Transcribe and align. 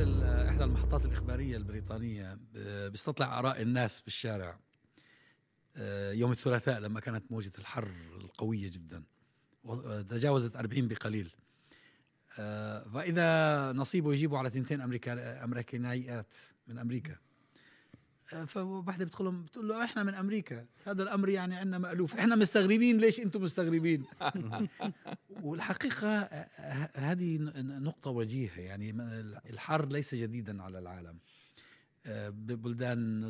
آه، 0.00 0.48
إحدى 0.48 0.64
المحطات 0.64 1.04
الإخبارية 1.04 1.56
البريطانية 1.56 2.38
آه، 2.56 2.88
بيستطلع 2.88 3.38
آراء 3.38 3.62
الناس 3.62 4.00
بالشارع 4.00 4.58
آه، 5.76 6.12
يوم 6.12 6.30
الثلاثاء 6.30 6.80
لما 6.80 7.00
كانت 7.00 7.32
موجة 7.32 7.52
الحر 7.58 7.90
القوية 8.16 8.70
جدا 8.70 9.02
تجاوزت 10.10 10.56
40 10.56 10.88
بقليل. 10.88 11.34
فإذا 12.94 13.72
نصيبه 13.72 14.12
يجيبوا 14.12 14.38
على 14.38 14.50
تنتين 14.50 14.80
أمريكا 14.80 15.44
أمريكانيات 15.44 16.34
من 16.66 16.78
أمريكا. 16.78 17.16
فواحدة 18.46 19.04
بتقول 19.04 19.26
لهم 19.26 19.42
بتقول 19.42 19.68
له 19.68 19.84
إحنا 19.84 20.02
من 20.02 20.14
أمريكا 20.14 20.66
هذا 20.84 21.02
الأمر 21.02 21.28
يعني 21.28 21.56
عندنا 21.56 21.78
مألوف 21.78 22.16
إحنا 22.16 22.36
مستغربين 22.36 22.98
ليش 22.98 23.20
أنتم 23.20 23.42
مستغربين؟ 23.42 24.04
والحقيقة 25.44 26.22
هذه 26.94 27.38
نقطة 27.58 28.10
وجيهة 28.10 28.60
يعني 28.60 28.90
الحر 29.50 29.88
ليس 29.88 30.14
جديدا 30.14 30.62
على 30.62 30.78
العالم. 30.78 31.18
ببلدان 32.06 33.22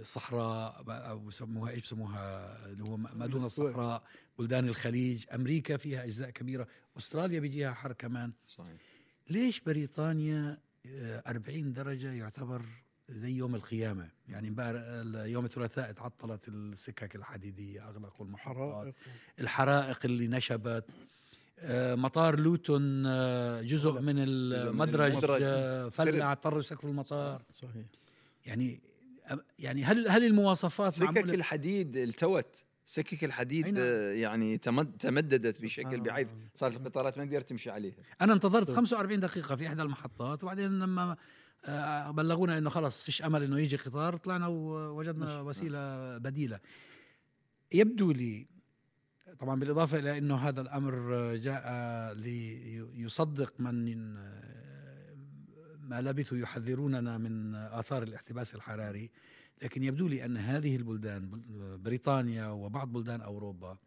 الصحراء 0.00 0.84
أو 0.88 1.18
بسموها 1.18 1.70
إيش؟ 1.70 1.82
بسموها 1.82 2.56
اللي 2.66 2.84
هو 2.84 2.96
ما 2.96 3.26
دون 3.26 3.44
الصحراء 3.44 4.02
بلدان 4.38 4.68
الخليج 4.68 5.24
أمريكا 5.34 5.76
فيها 5.76 6.04
أجزاء 6.04 6.30
كبيرة 6.30 6.68
أستراليا 6.98 7.40
بيجيها 7.40 7.74
حر 7.74 7.92
كمان. 7.92 8.32
صحيح. 8.48 8.80
ليش 9.30 9.60
بريطانيا 9.60 10.58
40 10.86 11.72
درجة 11.72 12.12
يعتبر 12.12 12.62
زي 13.08 13.32
يوم 13.32 13.54
القيامة. 13.54 14.08
يعني 14.28 14.48
يوم 15.32 15.44
الثلاثاء 15.44 15.92
تعطلت 15.92 16.48
السكك 16.48 17.16
الحديدية 17.16 17.88
اغلقوا 17.88 18.26
المحطات. 18.26 18.94
الحرائق 19.40 19.98
اللي 20.04 20.28
نشبت. 20.28 20.84
آه، 21.60 21.94
مطار 21.94 22.40
لوتون 22.40 23.06
آه، 23.06 23.62
جزء 23.62 24.00
من 24.00 24.14
المدرج. 24.18 25.24
آه، 25.42 25.88
فلع 25.88 26.32
اضطروا 26.32 26.58
يسكروا 26.58 26.90
المطار. 26.90 27.42
صحيح. 27.54 27.86
يعني 28.46 28.80
يعني 29.58 29.84
هل 29.84 30.08
هل 30.08 30.24
المواصفات 30.24 30.92
سكك 30.92 31.24
الحديد 31.24 31.96
التوت. 31.96 32.64
سكك 32.86 33.24
الحديد 33.24 33.68
نعم. 33.68 33.84
يعني 34.16 34.58
تمددت 34.98 35.62
بشكل 35.62 36.00
بحيث 36.00 36.28
صارت 36.54 36.76
القطارات 36.76 37.18
ما 37.18 37.24
قدرت 37.24 37.48
تمشي 37.48 37.70
عليها. 37.70 37.94
أنا 38.20 38.32
انتظرت 38.32 38.70
45 38.70 39.20
دقيقة 39.20 39.56
في 39.56 39.66
إحدى 39.66 39.82
المحطات 39.82 40.44
وبعدين 40.44 40.78
لما 40.78 41.16
بلغونا 42.10 42.58
إنه 42.58 42.70
خلص 42.70 43.02
فيش 43.02 43.22
أمل 43.22 43.42
إنه 43.42 43.60
يجي 43.60 43.76
قطار 43.76 44.16
طلعنا 44.16 44.46
ووجدنا 44.46 45.40
وسيلة 45.40 46.18
بديلة. 46.18 46.60
يبدو 47.72 48.12
لي 48.12 48.46
طبعا 49.38 49.60
بالإضافة 49.60 49.98
إلى 49.98 50.18
إنه 50.18 50.36
هذا 50.36 50.60
الأمر 50.60 51.34
جاء 51.34 51.64
ليصدق 52.14 53.60
من 53.60 54.14
ما 55.80 56.00
لبثوا 56.02 56.38
يحذروننا 56.38 57.18
من 57.18 57.54
آثار 57.54 58.02
الاحتباس 58.02 58.54
الحراري 58.54 59.10
لكن 59.62 59.82
يبدو 59.82 60.08
لي 60.08 60.24
أن 60.24 60.36
هذه 60.36 60.76
البلدان 60.76 61.42
بريطانيا 61.82 62.46
وبعض 62.46 62.92
بلدان 62.92 63.20
أوروبا 63.20 63.78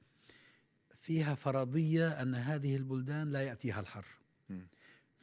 فيها 0.96 1.36
فرضية 1.36 2.22
أن 2.22 2.36
هذه 2.36 2.76
البلدان 2.76 3.30
لا 3.30 3.42
يأتيها 3.42 3.80
الحر. 3.80 4.06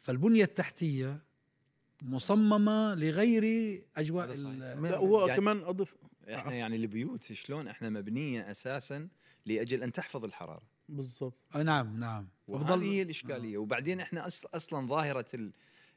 فالبنية 0.02 0.44
التحتية 0.44 1.22
مصممة 2.02 2.94
لغير 2.94 3.44
أجواء 3.96 4.26
لا 4.26 4.96
هو 4.96 5.26
يعني 5.26 5.40
كمان 5.40 5.64
اضف 5.64 5.94
إحنا 6.34 6.54
يعني 6.54 6.76
البيوت 6.76 7.32
شلون 7.32 7.68
إحنا 7.68 7.90
مبنية 7.90 8.50
أساسا 8.50 9.08
لأجل 9.46 9.82
أن 9.82 9.92
تحفظ 9.92 10.24
الحرارة. 10.24 10.62
بالضبط. 10.88 11.56
نعم 11.56 12.00
نعم. 12.00 12.28
وهذه 12.48 12.84
هي 12.84 13.02
الإشكالية. 13.02 13.56
آه. 13.56 13.60
وبعدين 13.60 14.00
إحنا 14.00 14.26
أصلا 14.26 14.86
ظاهرة 14.86 15.26
ال 15.34 15.52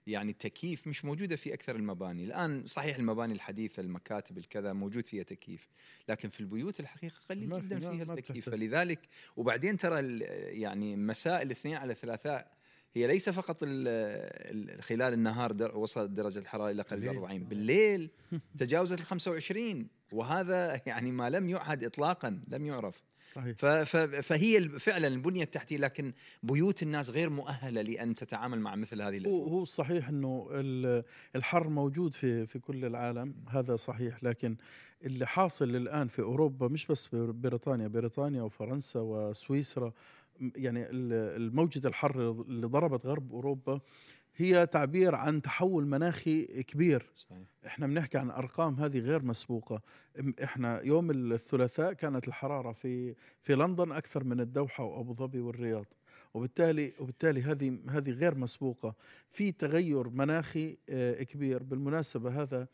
يعني 0.08 0.32
التكييف 0.32 0.88
مش 0.88 1.06
موجودة 1.06 1.36
في 1.36 1.54
أكثر 1.54 1.76
المباني، 1.76 2.24
الآن 2.24 2.68
صحيح 2.68 2.98
المباني 2.98 3.34
الحديثة 3.34 3.82
المكاتب 3.82 4.38
الكذا 4.38 4.74
موجود 4.74 5.06
فيها 5.06 5.24
تكييف، 5.24 5.70
لكن 6.10 6.30
في 6.30 6.40
البيوت 6.40 6.80
الحقيقة 6.80 7.16
قليل 7.30 7.50
جدا 7.50 7.80
فيها 7.80 8.04
التكييف، 8.04 8.50
فلذلك 8.50 9.00
وبعدين 9.36 9.78
ترى 9.78 10.20
يعني 10.60 10.96
مساء 10.96 11.42
الاثنين 11.42 11.76
على 11.76 11.94
الثلاثاء 11.94 12.52
هي 12.94 13.08
ليس 13.08 13.30
فقط 13.30 13.64
خلال 14.80 15.14
النهار 15.14 15.52
در 15.52 15.78
وصلت 15.78 16.12
درجة 16.12 16.40
الحرارة 16.40 16.72
إلى 16.72 16.82
قريب 16.82 17.08
40 17.08 17.44
بالليل 17.44 18.10
تجاوزت 18.58 19.00
ال 19.00 19.06
25 19.06 19.88
وهذا 20.12 20.82
يعني 20.86 21.12
ما 21.12 21.30
لم 21.30 21.50
يعهد 21.50 21.84
اطلاقا 21.84 22.42
لم 22.48 22.66
يعرف 22.66 23.04
صحيح. 23.36 23.56
فهي 24.22 24.70
فعلا 24.70 25.08
البنية 25.08 25.44
التحتية 25.44 25.78
لكن 25.78 26.14
بيوت 26.44 26.84
الناس 26.84 27.10
غير 27.10 27.30
مؤهلة 27.30 27.82
لأن 27.82 28.16
تتعامل 28.16 28.60
مع 28.60 28.76
مثل 28.76 29.02
هذه 29.02 29.18
الأجواء. 29.18 29.50
هو 29.50 29.64
صحيح 29.64 30.10
إنه 30.10 30.48
الحر 31.36 31.70
موجود 31.70 32.14
في 32.14 32.46
في 32.48 32.60
كل 32.60 32.86
العالم 32.86 33.36
هذا 33.50 33.76
صحيح 33.76 34.24
لكن 34.24 34.56
اللي 35.04 35.28
حاصل 35.28 35.76
الآن 35.76 36.08
في 36.08 36.22
أوروبا 36.22 36.68
مش 36.68 36.88
بس 36.88 37.10
بريطانيا 37.16 37.88
بريطانيا 37.88 38.42
وفرنسا 38.42 39.00
وسويسرا 39.00 39.94
يعني 40.56 40.86
الموجة 40.90 41.88
الحر 41.88 42.32
اللي 42.32 42.68
ضربت 42.68 43.06
غرب 43.06 43.32
أوروبا 43.32 43.80
هي 44.36 44.68
تعبير 44.68 45.16
عن 45.16 45.42
تحول 45.42 45.88
مناخي 45.88 46.64
كبير. 46.64 47.12
صحيح. 47.16 47.38
إحنا 47.66 47.88
بنحكي 47.88 48.18
عن 48.18 48.30
أرقام 48.32 48.76
هذه 48.76 49.00
غير 49.00 49.24
مسبوقة. 49.24 49.82
إحنا 50.44 50.82
يوم 50.82 51.12
الثلاثاء 51.12 51.94
كانت 51.94 52.28
الحرارة 52.28 52.72
في 52.72 53.16
في 53.42 53.56
لندن 53.56 53.92
أكثر 53.92 54.24
من 54.24 54.40
الدوحة 54.40 54.84
وأبو 54.84 55.14
ظبي 55.14 55.40
والرياض. 55.40 55.86
وبالتالي 56.34 56.94
وبالتالي 57.00 57.42
هذه 57.42 57.78
هذه 57.90 58.12
غير 58.12 58.36
مسبوقة. 58.36 58.96
في 59.30 59.52
تغير 59.52 60.10
مناخي 60.10 60.78
آه، 60.90 61.24
كبير. 61.24 61.64
بالمناسبة 61.64 62.42
هذا 62.42 62.68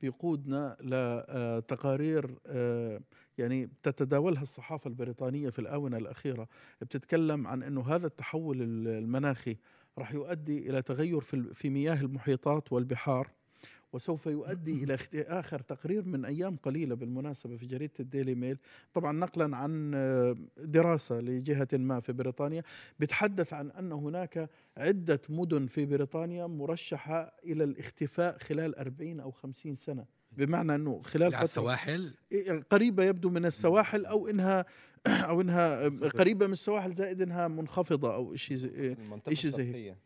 بيقودنا 0.00 0.76
لتقارير 0.80 2.38
آه، 2.46 3.00
يعني 3.38 3.70
تتداولها 3.82 4.42
الصحافة 4.42 4.88
البريطانية 4.88 5.50
في 5.50 5.58
الآونة 5.58 5.96
الأخيرة. 5.96 6.48
بتتكلم 6.80 7.46
عن 7.46 7.62
أنه 7.62 7.94
هذا 7.94 8.06
التحول 8.06 8.62
المناخي 8.88 9.56
راح 9.98 10.12
يؤدي 10.14 10.70
إلى 10.70 10.82
تغير 10.82 11.20
في 11.54 11.70
مياه 11.70 12.00
المحيطات 12.00 12.72
والبحار. 12.72 13.30
وسوف 13.92 14.26
يؤدي 14.26 14.84
إلى 14.84 14.98
آخر 15.14 15.60
تقرير 15.60 16.04
من 16.04 16.24
أيام 16.24 16.56
قليلة 16.56 16.94
بالمناسبة 16.94 17.56
في 17.56 17.66
جريدة 17.66 17.92
الديلي 18.00 18.34
ميل. 18.34 18.58
طبعا 18.94 19.12
نقلا 19.12 19.56
عن 19.56 19.92
آه، 19.94 20.36
دراسة 20.56 21.20
لجهة 21.20 21.68
ما 21.72 22.00
في 22.00 22.12
بريطانيا. 22.12 22.62
بتحدث 22.98 23.52
عن 23.52 23.70
أن 23.70 23.92
هناك 23.92 24.50
عدة 24.76 25.20
مدن 25.28 25.66
في 25.66 25.86
بريطانيا 25.86 26.46
مرشحة 26.46 27.32
إلى 27.44 27.64
الاختفاء 27.64 28.38
خلال 28.38 28.76
40 28.78 29.20
أو 29.20 29.30
50 29.30 29.74
سنة. 29.74 30.17
بمعنى 30.38 30.74
إنه 30.74 31.02
خلال 31.02 31.32
فترة 31.32 31.42
السواحل؟ 31.42 32.14
إيه، 32.32 32.62
قريبة 32.70 33.04
يبدو 33.04 33.30
من 33.30 33.46
السواحل 33.46 34.06
أو 34.06 34.28
إنها 34.28 34.64
أو 35.06 35.40
إنها 35.40 35.88
قريبة 36.18 36.46
من 36.46 36.52
السواحل 36.52 36.94
زائد 36.94 37.22
إنها 37.22 37.48
منخفضة 37.48 38.14
أو 38.14 38.36
شيء 38.36 38.56
زي 38.56 38.96
شيء 39.32 39.50
زي 39.50 39.74
هيك. 39.74 39.96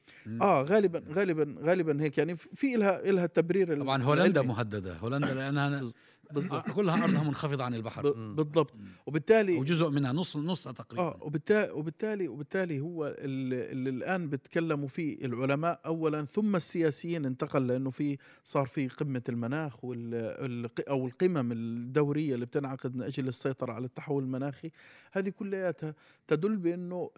آه 0.41 0.63
غالبا 0.63 1.05
غالبا 1.09 1.57
غالبا 1.63 2.03
هيك. 2.03 2.19
يعني 2.19 2.37
في 2.37 2.77
لها 2.77 3.03
لها 3.03 3.27
تبرير 3.27 3.81
طبعا 3.81 4.03
هولندا 4.03 4.43
مهددة. 4.43 4.97
هولندا 4.97 5.35
لأنها 5.35 5.93
بالضبط. 6.35 6.71
كلها 6.71 7.05
أرضها 7.05 7.23
منخفضة 7.23 7.65
عن 7.65 7.75
البحر. 7.75 8.11
بالضبط. 8.13 8.75
وبالتالي 9.07 9.59
وجزء 9.59 9.91
منها 9.91 10.13
نص 10.13 10.37
نص 10.37 10.69
تقريبا. 10.69 11.03
آه 11.03 11.19
وبالتالي 11.23 11.71
وبالتالي 11.73 12.29
وبالتالي 12.29 12.81
هو 12.81 13.17
اللي, 13.19 13.73
اللي 13.73 13.91
الآن 13.91 14.29
بيتكلموا 14.29 14.89
فيه 14.89 15.25
العلماء 15.25 15.81
اولا 15.87 16.25
ثم 16.25 16.57
السياسيين 16.57 17.25
انتقل 17.25 17.67
لأنه 17.67 17.91
في 17.91 18.19
صار 18.45 18.67
في 18.67 18.89
قمة 18.89 19.23
المناخ 19.29 19.85
وال 19.85 20.71
أو 20.89 21.07
القمم 21.07 21.53
الدورية 21.53 22.35
اللي 22.35 22.47
بتنعقد 22.47 22.97
من 22.97 23.03
أجل 23.03 23.29
السيطرة 23.29 23.73
على 23.73 23.85
التحول 23.85 24.23
المناخي. 24.23 24.71
هذه 25.13 25.29
كلياتها 25.29 25.95
تدل 26.29 26.57
بأنه 26.57 27.11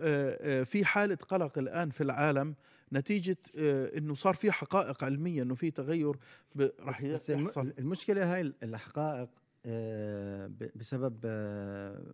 في 0.64 0.84
حالة 0.84 1.16
قلق 1.16 1.58
الآن 1.58 1.90
في 1.90 2.00
العالم 2.00 2.54
نتيجة 2.92 3.36
آه، 3.58 3.98
إنه 3.98 4.14
صار 4.14 4.34
في 4.34 4.52
حقائق 4.52 5.04
علمية 5.04 5.42
إنه 5.42 5.54
في 5.54 5.70
تغير 5.70 6.16
راح 6.80 7.02
يحصل. 7.02 7.72
المشكلة 7.78 8.34
هاي 8.34 8.52
الحقائق 8.62 9.28
آه، 9.66 10.50
بسبب 10.76 11.20
آه، 11.24 12.12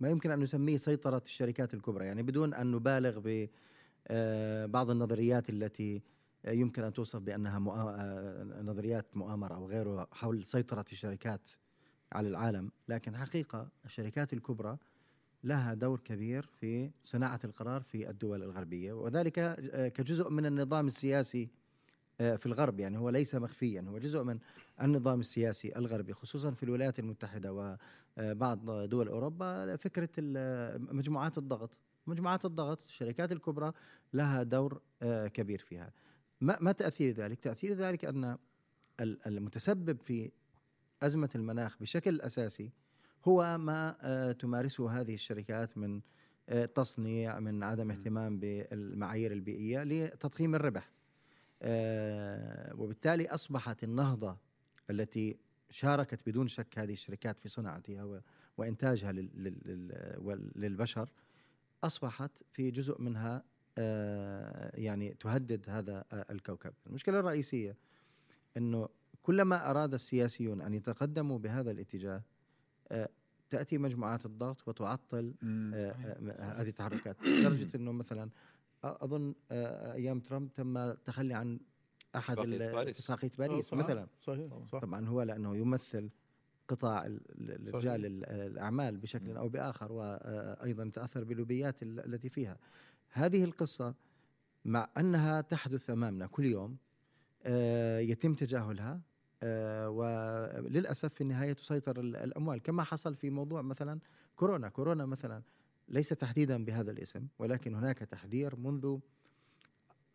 ما 0.00 0.10
يمكن 0.10 0.30
أن 0.30 0.40
نسميه 0.40 0.76
سيطرة 0.76 1.22
الشركات 1.26 1.74
الكبرى. 1.74 2.06
يعني 2.06 2.22
بدون 2.22 2.54
أن 2.54 2.70
نبالغ 2.70 3.20
ببعض 4.10 4.90
النظريات 4.90 5.50
التي 5.50 6.02
يمكن 6.48 6.82
أن 6.82 6.92
توصف 6.92 7.20
بأنها 7.20 7.58
نظريات 8.62 9.16
مؤامرة 9.16 9.54
أو 9.54 9.68
غيره 9.68 10.08
حول 10.12 10.44
سيطرة 10.44 10.84
الشركات 10.92 11.48
على 12.12 12.28
العالم. 12.28 12.70
لكن 12.88 13.16
حقيقة 13.16 13.68
الشركات 13.84 14.32
الكبرى 14.32 14.78
لها 15.44 15.74
دور 15.74 16.00
كبير 16.00 16.42
في 16.60 16.90
صناعة 17.04 17.40
القرار 17.44 17.82
في 17.82 18.10
الدول 18.10 18.42
الغربية 18.42 18.92
وذلك 18.92 19.38
آه، 19.38 19.88
كجزء 19.88 20.30
من 20.30 20.46
النظام 20.46 20.86
السياسي 20.86 21.48
آه، 22.20 22.36
في 22.36 22.46
الغرب. 22.46 22.80
يعني 22.80 22.98
هو 22.98 23.10
ليس 23.10 23.34
مخفيا 23.34 23.84
هو 23.88 23.98
جزء 23.98 24.22
من 24.22 24.38
النظام 24.82 25.20
السياسي 25.20 25.76
الغربي 25.76 26.12
خصوصا 26.12 26.50
في 26.50 26.62
الولايات 26.62 26.98
المتحدة 26.98 27.52
وبعض 28.18 28.70
آه، 28.70 28.86
دول 28.86 29.08
أوروبا. 29.08 29.76
فكرة 29.76 30.08
مجموعات 30.92 31.38
الضغط 31.38 31.70
مجموعات 32.06 32.44
الضغط 32.44 32.82
الشركات 32.82 33.32
الكبرى 33.32 33.72
لها 34.12 34.42
دور 34.42 34.80
كبير 35.34 35.58
فيها. 35.58 35.92
ما 36.40 36.72
تأثير 36.72 37.14
ذلك؟ 37.14 37.40
تأثير 37.40 37.72
ذلك 37.72 38.04
ال- 38.04 38.38
المتسبب 39.26 40.00
في 40.00 40.30
أزمة 41.02 41.30
المناخ 41.34 41.76
بشكل 41.80 42.20
أساسي 42.20 42.70
هو 43.24 43.58
ما 43.58 43.96
آه، 44.00 44.32
تمارسه 44.32 45.00
هذه 45.00 45.14
الشركات 45.14 45.78
من 45.78 46.00
آه، 46.48 46.64
تصنيع 46.64 47.40
من 47.40 47.62
عدم 47.62 47.90
اهتمام 47.90 48.38
بالمعايير 48.38 49.32
البيئية 49.32 49.82
لتضخيم 49.82 50.54
الربح. 50.54 50.90
آه، 51.62 52.74
وبالتالي 52.74 53.28
أصبحت 53.28 53.84
النهضة 53.84 54.36
التي 54.90 55.38
شاركت 55.70 56.28
بدون 56.28 56.48
شك 56.48 56.78
هذه 56.78 56.92
الشركات 56.92 57.38
في 57.38 57.48
صناعتها 57.48 58.22
وإنتاجها 58.56 59.12
للبشر 60.56 61.12
أصبحت 61.84 62.30
في 62.50 62.70
جزء 62.70 63.00
منها 63.00 63.44
يعني 64.74 65.14
تهدد 65.20 65.70
هذا 65.70 66.04
الكوكب. 66.30 66.72
المشكلة 66.86 67.18
الرئيسية 67.18 67.76
إنه 68.56 68.88
كلما 69.22 69.70
أراد 69.70 69.94
السياسيون 69.94 70.60
أن 70.60 70.74
يتقدموا 70.74 71.38
بهذا 71.38 71.70
الاتجاه 71.70 72.22
تأتي 73.50 73.78
مجموعات 73.78 74.26
الضغط 74.26 74.68
وتعطل 74.68 75.34
مم. 75.42 75.72
آه، 75.74 75.90
آه، 75.90 76.62
هذه 76.62 76.68
التحركات 76.68 77.16
لدرجة 77.26 77.76
إنه 77.76 77.92
مثلا 77.92 78.30
أظن 78.84 79.34
آه، 79.50 79.92
أيام 79.92 80.20
ترامب 80.20 80.52
تم 80.52 80.76
التخلي 80.78 81.34
عن 81.34 81.60
أحد 82.16 82.38
إتفاقية 82.38 82.56
ال- 82.68 82.72
باريس. 82.72 82.98
إتفاقية 82.98 83.30
آه، 83.34 83.36
باريس. 83.48 83.72
مثلا 83.74 84.06
صحيح 84.20 84.52
صح 84.72 84.78
طبعا 84.80 85.06
هو 85.08 85.22
لأنه 85.22 85.56
يمثل 85.56 86.10
قطاع 86.68 87.06
ال- 87.06 87.20
ال- 87.50 87.60
صحيح. 87.62 87.74
رجال 87.74 88.06
ال- 88.06 88.24
الأعمال 88.24 88.96
بشكل 88.96 89.36
أو 89.36 89.48
بآخر 89.48 89.92
وأيضا 89.92 90.84
يتاثر 90.84 91.24
باللوبيات 91.24 91.82
ال- 91.82 92.00
التي 92.14 92.28
فيها 92.28 92.56
هذه 93.10 93.44
القصة 93.44 93.94
مع 94.64 94.88
أنها 94.98 95.40
تحدث 95.40 95.90
أمامنا 95.90 96.26
كل 96.26 96.44
يوم 96.44 96.76
آه، 97.44 97.98
يتم 97.98 98.34
تجاهلها 98.34 98.92
آه، 98.92 99.00
وللأسف 99.88 101.14
في 101.14 101.20
النهاية 101.20 101.52
تسيطر 101.52 102.00
ال- 102.00 102.16
الأموال. 102.16 102.62
كما 102.62 102.82
حصل 102.82 103.14
في 103.16 103.30
موضوع 103.30 103.62
مثلا 103.62 104.00
كورونا. 104.36 104.68
كورونا 104.68 105.06
مثلا 105.06 105.42
ليس 105.88 106.08
تحديدا 106.08 106.64
بهذا 106.64 106.90
الاسم 106.90 107.26
ولكن 107.38 107.74
هناك 107.74 107.98
تحذير 107.98 108.56
منذ 108.56 108.98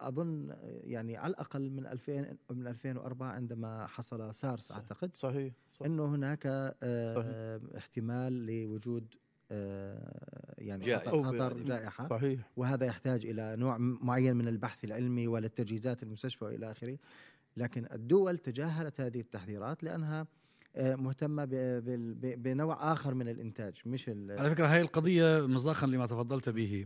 أظن 0.01 0.55
يعني 0.83 1.17
على 1.17 1.31
الأقل 1.31 1.69
من 1.71 1.85
2000 1.87 2.37
من 2.51 2.67
2004 2.67 3.31
عندما 3.31 3.87
حصل 3.87 4.35
سارس 4.35 4.67
صح. 4.67 4.75
أعتقد 4.75 5.11
صحيح. 5.15 5.53
صح. 5.79 5.85
إنه 5.85 6.05
هناك 6.15 6.43
آه، 6.83 7.61
احتمال 7.77 8.45
لوجود 8.45 9.15
آه، 9.51 10.55
يعني 10.57 10.85
جائحة. 10.85 11.23
خطر, 11.23 11.53
جائحة. 11.63 12.07
صحيح. 12.07 12.39
وهذا 12.57 12.85
يحتاج 12.85 13.25
إلى 13.25 13.55
نوع 13.55 13.77
معين 13.77 14.35
من 14.35 14.47
البحث 14.47 14.83
العلمي 14.85 15.27
وللتجهيزات 15.27 16.03
المستشفى 16.03 16.45
وإلى 16.45 16.71
آخره. 16.71 16.97
لكن 17.57 17.87
الدول 17.91 18.37
تجاهلت 18.37 19.01
هذه 19.01 19.19
التحذيرات 19.19 19.83
لأنها 19.83 20.27
آه، 20.75 20.95
مهتمة 20.95 21.47
بنوع 22.37 22.93
آخر 22.93 23.13
من 23.13 23.27
الإنتاج 23.29 23.73
مش 23.85 24.09
على 24.09 24.49
فكرة 24.49 24.67
هاي 24.67 24.81
القضية 24.81 25.47
مصداقا 25.47 25.87
لما 25.87 26.05
تفضلت 26.05 26.49
به 26.49 26.85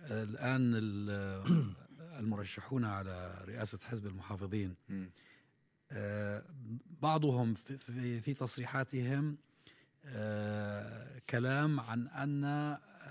آه، 0.00 0.22
الآن 0.22 0.72
ال- 0.74 1.74
المرشحون 2.18 2.84
على 2.84 3.44
رئاسة 3.48 3.78
حزب 3.84 4.06
المحافظين. 4.06 4.74
آه، 5.92 6.44
بعضهم 7.02 7.54
في- 7.54 8.34
تصريحاتهم 8.34 9.36
آه، 10.04 11.18
كلام 11.30 11.80
عن 11.80 12.08
أن 12.08 12.44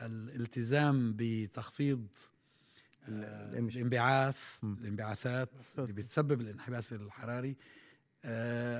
الالتزام 0.01 1.13
بتخفيض 1.17 2.07
آه،. 2.07 2.34
الانبعاث. 3.07 4.39
الانبعاثات 4.63 5.49
اللي 5.77 5.93
بتسبب 5.93 6.41
الانحباس 6.41 6.93
الحراري 6.93 7.55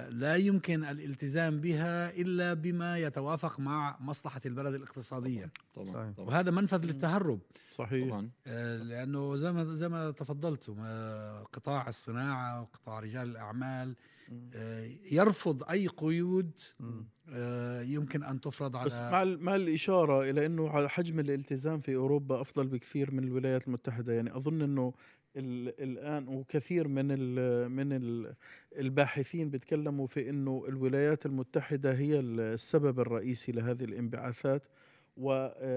لا 0.09 0.35
يمكن 0.35 0.83
الالتزام 0.83 1.59
بها 1.61 2.09
إلا 2.21 2.53
بما 2.53 2.97
يتوافق 2.97 3.59
مع 3.59 3.97
مصلحة 3.99 4.41
البلد 4.45 4.73
الاقتصادية 4.73 5.51
طبعا 5.75 5.93
صحيح. 5.93 6.11
طبعا, 6.17 6.27
وهذا 6.29 6.51
منفذ 6.51 6.85
للتهرب 6.85 7.39
صحيح 7.71 8.07
طبعا. 8.09 8.29
آه، 8.47 8.77
لأنه 8.77 9.35
زي 9.35 9.51
ما 9.51 9.75
زي 9.75 9.89
ما 9.89 10.11
تفضلتم 10.11 10.75
آه، 10.79 11.43
قطاع 11.43 11.87
الصناعة 11.87 12.61
وقطاع 12.61 12.99
رجال 12.99 13.29
الأعمال. 13.29 13.95
آه، 14.55 14.89
يرفض 15.11 15.63
أي 15.63 15.87
قيود. 15.87 16.51
آه، 17.29 17.81
يمكن 17.81 18.23
أن 18.23 18.41
تفرض 18.41 18.75
على 18.75 18.85
بس 18.85 18.97
مع 18.97 19.23
ال- 19.23 19.43
مع 19.43 19.55
الإشارة 19.55 20.29
إلى 20.29 20.45
إنه 20.45 20.69
على 20.69 20.89
حجم 20.89 21.19
الالتزام 21.19 21.79
في 21.79 21.95
أوروبا 21.95 22.41
أفضل 22.41 22.67
بكثير 22.67 23.11
من 23.11 23.23
الولايات 23.23 23.67
المتحدة 23.67 24.13
يعني 24.13 24.35
أظن 24.37 24.61
إنه 24.61 24.93
الآن 25.35 26.27
وكثير 26.27 26.87
من 26.87 27.11
ال 27.11 27.71
من 27.71 27.93
ال 27.93 28.35
الباحثين 28.77 29.49
بيتكلموا 29.49 30.07
في 30.07 30.29
إنه 30.29 30.65
الولايات 30.67 31.25
المتحدة 31.25 31.93
هي 31.93 32.19
السبب 32.19 32.99
الرئيسي 32.99 33.51
لهذه 33.51 33.83
الانبعاثات 33.83 34.63
والقيود 35.17 35.73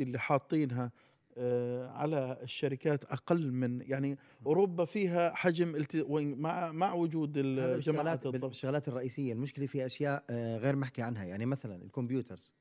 اللي 0.00 0.18
حاطينها 0.18 0.90
آه، 1.38 1.88
على 1.88 2.38
الشركات 2.42 3.04
أقل 3.04 3.52
من 3.52 3.80
يعني 3.80 4.18
أوروبا 4.46 4.84
فيها 4.84 5.34
حجم 5.34 5.84
مع 6.14 6.72
مع 6.72 6.92
وجود 6.92 7.32
الجماعات 7.36 8.26
الشغلات 8.26 8.88
الرئيسية 8.88 9.32
المشكلة 9.32 9.66
في 9.66 9.86
أشياء 9.86 10.24
آه، 10.30 10.56
غير 10.56 10.76
محكي 10.76 11.02
عنها 11.02 11.24
يعني 11.24 11.46
مثلا 11.46 11.82
الكمبيوترز. 11.82 12.52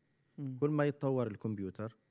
كل 0.60 0.70
ما 0.70 0.86
يتطور 0.86 1.28
الكمبيوتر 1.28 1.86
آه، 1.86 2.11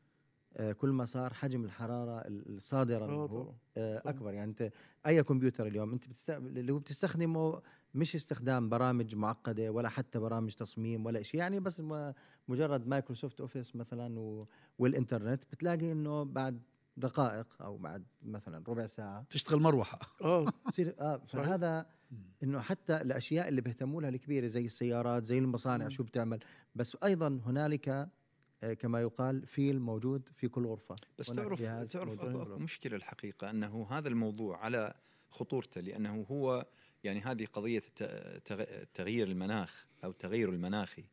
كل 0.79 0.89
ما 0.89 1.05
صار 1.05 1.35
حجم 1.35 1.65
الحرارة 1.65 2.23
الصادرة 2.27 3.05
آه 3.05 3.09
منه. 3.09 3.55
آه، 3.77 3.99
طبعاً. 3.99 4.15
أكبر 4.15 4.35
يعني 4.35 4.51
أنت 4.51 4.71
أي 5.07 5.23
كمبيوتر 5.23 5.67
اليوم 5.67 5.93
أنت 5.93 6.09
بتست... 6.09 6.31
اللي 6.31 6.73
هو 6.73 6.79
بتستخدمه 6.79 7.63
مش 7.95 8.15
استخدام 8.15 8.69
برامج 8.69 9.15
معقدة 9.15 9.71
ولا 9.71 9.89
حتى 9.89 10.19
برامج 10.19 10.55
تصميم 10.55 11.07
ولا 11.07 11.23
شيء 11.23 11.41
يعني 11.41 11.61
بس 11.61 11.83
مجرد 12.49 12.87
مايكروسوفت 12.87 13.41
أوفيس 13.41 13.77
مثلا 13.77 14.19
و... 14.19 14.47
والإنترنت 14.79 15.43
بتلاقي 15.53 15.93
إنه 15.93 16.23
بعد 16.25 16.63
دقائق 16.97 17.63
أو 17.63 17.77
بعد 17.77 18.05
مثلا 18.23 18.65
ربع 18.69 18.87
ساعة 18.87 19.25
تشتغل 19.31 19.61
مروحة 19.61 19.99
آه 20.23 20.47
بصير 20.69 20.95
آه 21.01 21.17
فهذا 21.29 21.87
إنه 22.43 22.61
حتى 22.61 22.97
الأشياء 22.97 23.49
اللي 23.49 23.61
بيهتموا 23.61 24.01
لها 24.03 24.11
الكبيرة 24.11 24.47
زي 24.47 24.67
السيارات 24.67 25.25
زي 25.27 25.39
المصانع. 25.39 25.89
شو 25.89 26.03
بتعمل 26.03 26.39
بس 26.75 26.97
أيضا 27.05 27.41
هنالك 27.47 27.89
آه، 27.89 28.09
كما 28.63 29.01
يقال 29.01 29.47
فيل 29.47 29.81
موجود 29.81 30.29
في 30.37 30.49
كل 30.49 30.67
غرفة. 30.67 30.97
بس 31.19 31.27
تعرف 31.27 31.63
تعرف 31.63 32.21
اكو. 32.21 32.59
مشكلة 32.59 32.97
الحقيقة 32.97 33.51
أنه 33.51 33.87
هذا 33.91 34.09
الموضوع 34.09 34.65
على 34.65 34.95
خطورته 35.31 35.81
لأنه 35.81 36.27
هو 36.31 36.67
يعني 37.05 37.21
هذه 37.21 37.45
قضية 37.45 37.83
تغيير 38.95 39.29
المناخ 39.29 39.87
أو 40.05 40.13
تغير 40.13 40.49
المناخي 40.49 41.05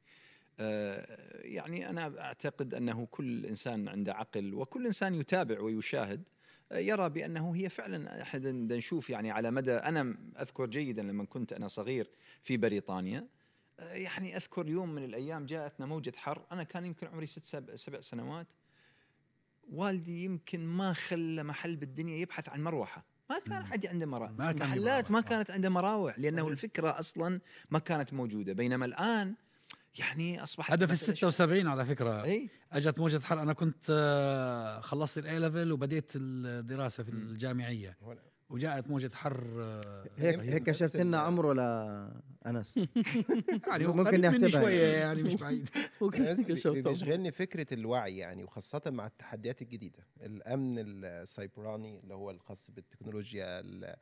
آه، 0.59 1.41
يعني 1.41 1.89
أنا 1.89 2.19
أعتقد 2.19 2.73
أنه 2.73 3.05
كل 3.11 3.45
إنسان 3.45 3.87
عنده 3.87 4.13
عقل 4.13 4.53
وكل 4.53 4.85
إنسان 4.85 5.15
يتابع 5.15 5.59
ويشاهد. 5.59 6.23
آه، 6.71 6.77
يرى 6.77 7.09
بأنه 7.09 7.55
هي 7.55 7.69
فعلا 7.69 8.21
إحنا 8.21 8.51
نشوف 8.51 9.09
يعني 9.09 9.31
على 9.31 9.51
مدى 9.51 9.73
أنا 9.73 10.17
أذكر 10.39 10.65
جيدا 10.65 11.03
لما 11.03 11.25
كنت 11.25 11.53
أنا 11.53 11.67
صغير 11.67 12.09
في 12.41 12.57
بريطانيا. 12.57 13.19
آه، 13.19 13.36
يعني 13.79 14.37
أذكر 14.37 14.69
يوم 14.69 14.89
من 14.89 15.03
الأيام 15.03 15.45
جاءتنا 15.45 15.85
موجة 15.85 16.13
حر 16.15 16.45
أنا 16.51 16.63
كان 16.63 16.85
يمكن 16.85 17.07
عمري 17.07 17.27
ست 17.27 17.45
سبع, 17.45 17.75
سبع 17.75 18.01
سنوات 18.01 18.47
والدي 19.69 20.23
يمكن 20.23 20.65
ما 20.65 20.93
خلى 20.93 21.43
محل 21.43 21.75
بالدنيا 21.75 22.17
يبحث 22.17 22.49
عن 22.49 22.63
مروحة 22.63 23.05
ما 23.29 23.39
كان 23.39 23.59
مم. 23.59 23.65
حد 23.65 23.85
عنده 23.85 24.05
مراوح 24.05 24.31
ما 24.31 24.51
كان 24.51 24.69
محلات 24.69 25.11
ما 25.11 25.19
آه. 25.19 25.21
كانت 25.21 25.51
عنده 25.51 25.69
مراوح 25.69 26.19
لأنه. 26.19 26.47
الفكرة 26.47 26.99
أصلا 26.99 27.39
ما 27.71 27.79
كانت 27.79 28.13
موجودة 28.13 28.53
بينما 28.53 28.85
الآن 28.85 29.35
يعني 29.99 30.43
أصبحت 30.43 30.71
هذا 30.71 30.85
في 30.85 30.91
ال 30.91 30.97
مسألة 30.97 31.15
76 31.15 31.67
على 31.67 31.85
فكرة 31.85 32.23
إي 32.23 32.49
أجت 32.71 32.99
موجة 32.99 33.19
حر 33.19 33.41
أنا 33.41 33.53
كنت 33.53 33.83
آه، 33.89 34.79
خلصت 34.79 35.17
ال 35.17 35.39
A 35.39 35.45
level 35.45 35.71
وبديت 35.71 36.11
الدراسة 36.15 37.03
في. 37.03 37.09
الجامعية 37.09 37.97
وجاءت 38.49 38.87
موجة 38.89 39.11
حر 39.15 39.43
آه، 39.59 40.03
هيك. 40.17 40.39
هيك 40.39 40.63
كشفت 40.63 40.95
لنا 40.95 41.19
عمره 41.19 41.53
لانس 42.45 42.77
يعني 43.67 43.87
هو 43.87 43.93
ممكن 43.93 44.11
مني 44.17 44.27
نحسبها 44.27 44.49
شوية 44.49 44.81
يعني. 44.83 44.97
يعني 44.99 45.23
مش 45.23 45.33
بعيد. 45.35 45.69
بيشغلني 46.91 47.31
فكرة 47.31 47.73
الوعي 47.73 48.17
يعني 48.17 48.43
وخاصة 48.43 48.81
مع 48.87 49.07
التحديات 49.07 49.61
الجديدة 49.61 50.07
الأمن 50.21 50.75
السيبراني 50.79 51.99
اللي 51.99 52.13
هو 52.13 52.31
الخاص 52.31 52.71
بالتكنولوجيا 52.71 53.59
ال- 53.59 53.95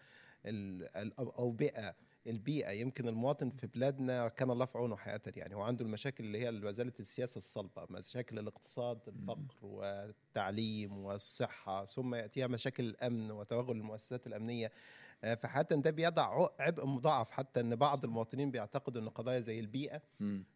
ال- 0.46 0.98
الاوبئه 0.98 1.96
البيئة 2.28 2.72
يمكن 2.72 3.08
المواطن 3.08 3.50
في 3.50 3.68
بلادنا 3.68 4.28
كان 4.28 4.52
الله 4.52 4.66
في 4.66 4.78
عونه 4.78 4.96
حقيقه 4.96 5.32
يعني. 5.36 5.56
وعنده 5.56 5.86
المشاكل 5.86 6.24
اللي 6.24 6.42
هي 6.42 6.52
ما 6.52 6.72
زالت 6.72 7.00
السياسة 7.00 7.38
الصلبة 7.38 7.88
مشاكل 7.90 8.40
الاقتصاد 8.40 9.00
الفقر 9.08 9.56
والتعليم 9.62 10.98
والصحة 10.98 11.86
ثم 11.86 12.16
يأتيها 12.16 12.48
مشاكل 12.48 12.84
الأمن 12.84 13.32
وتوغل 13.32 13.78
المؤسسات 13.78 14.28
الأمنية. 14.28 14.72
آه، 15.24 15.36
فحتى 15.36 15.76
ده 15.76 15.92
بيضع 15.92 16.48
عبء 16.60 16.86
مضاعف 16.86 17.32
حتى 17.32 17.60
إن 17.60 17.76
بعض 17.76 18.06
المواطنين 18.06 18.52
بيعتقدوا 18.52 19.02
إن 19.02 19.10
قضايا 19.10 19.40
زي 19.40 19.60
البيئة. 19.60 20.02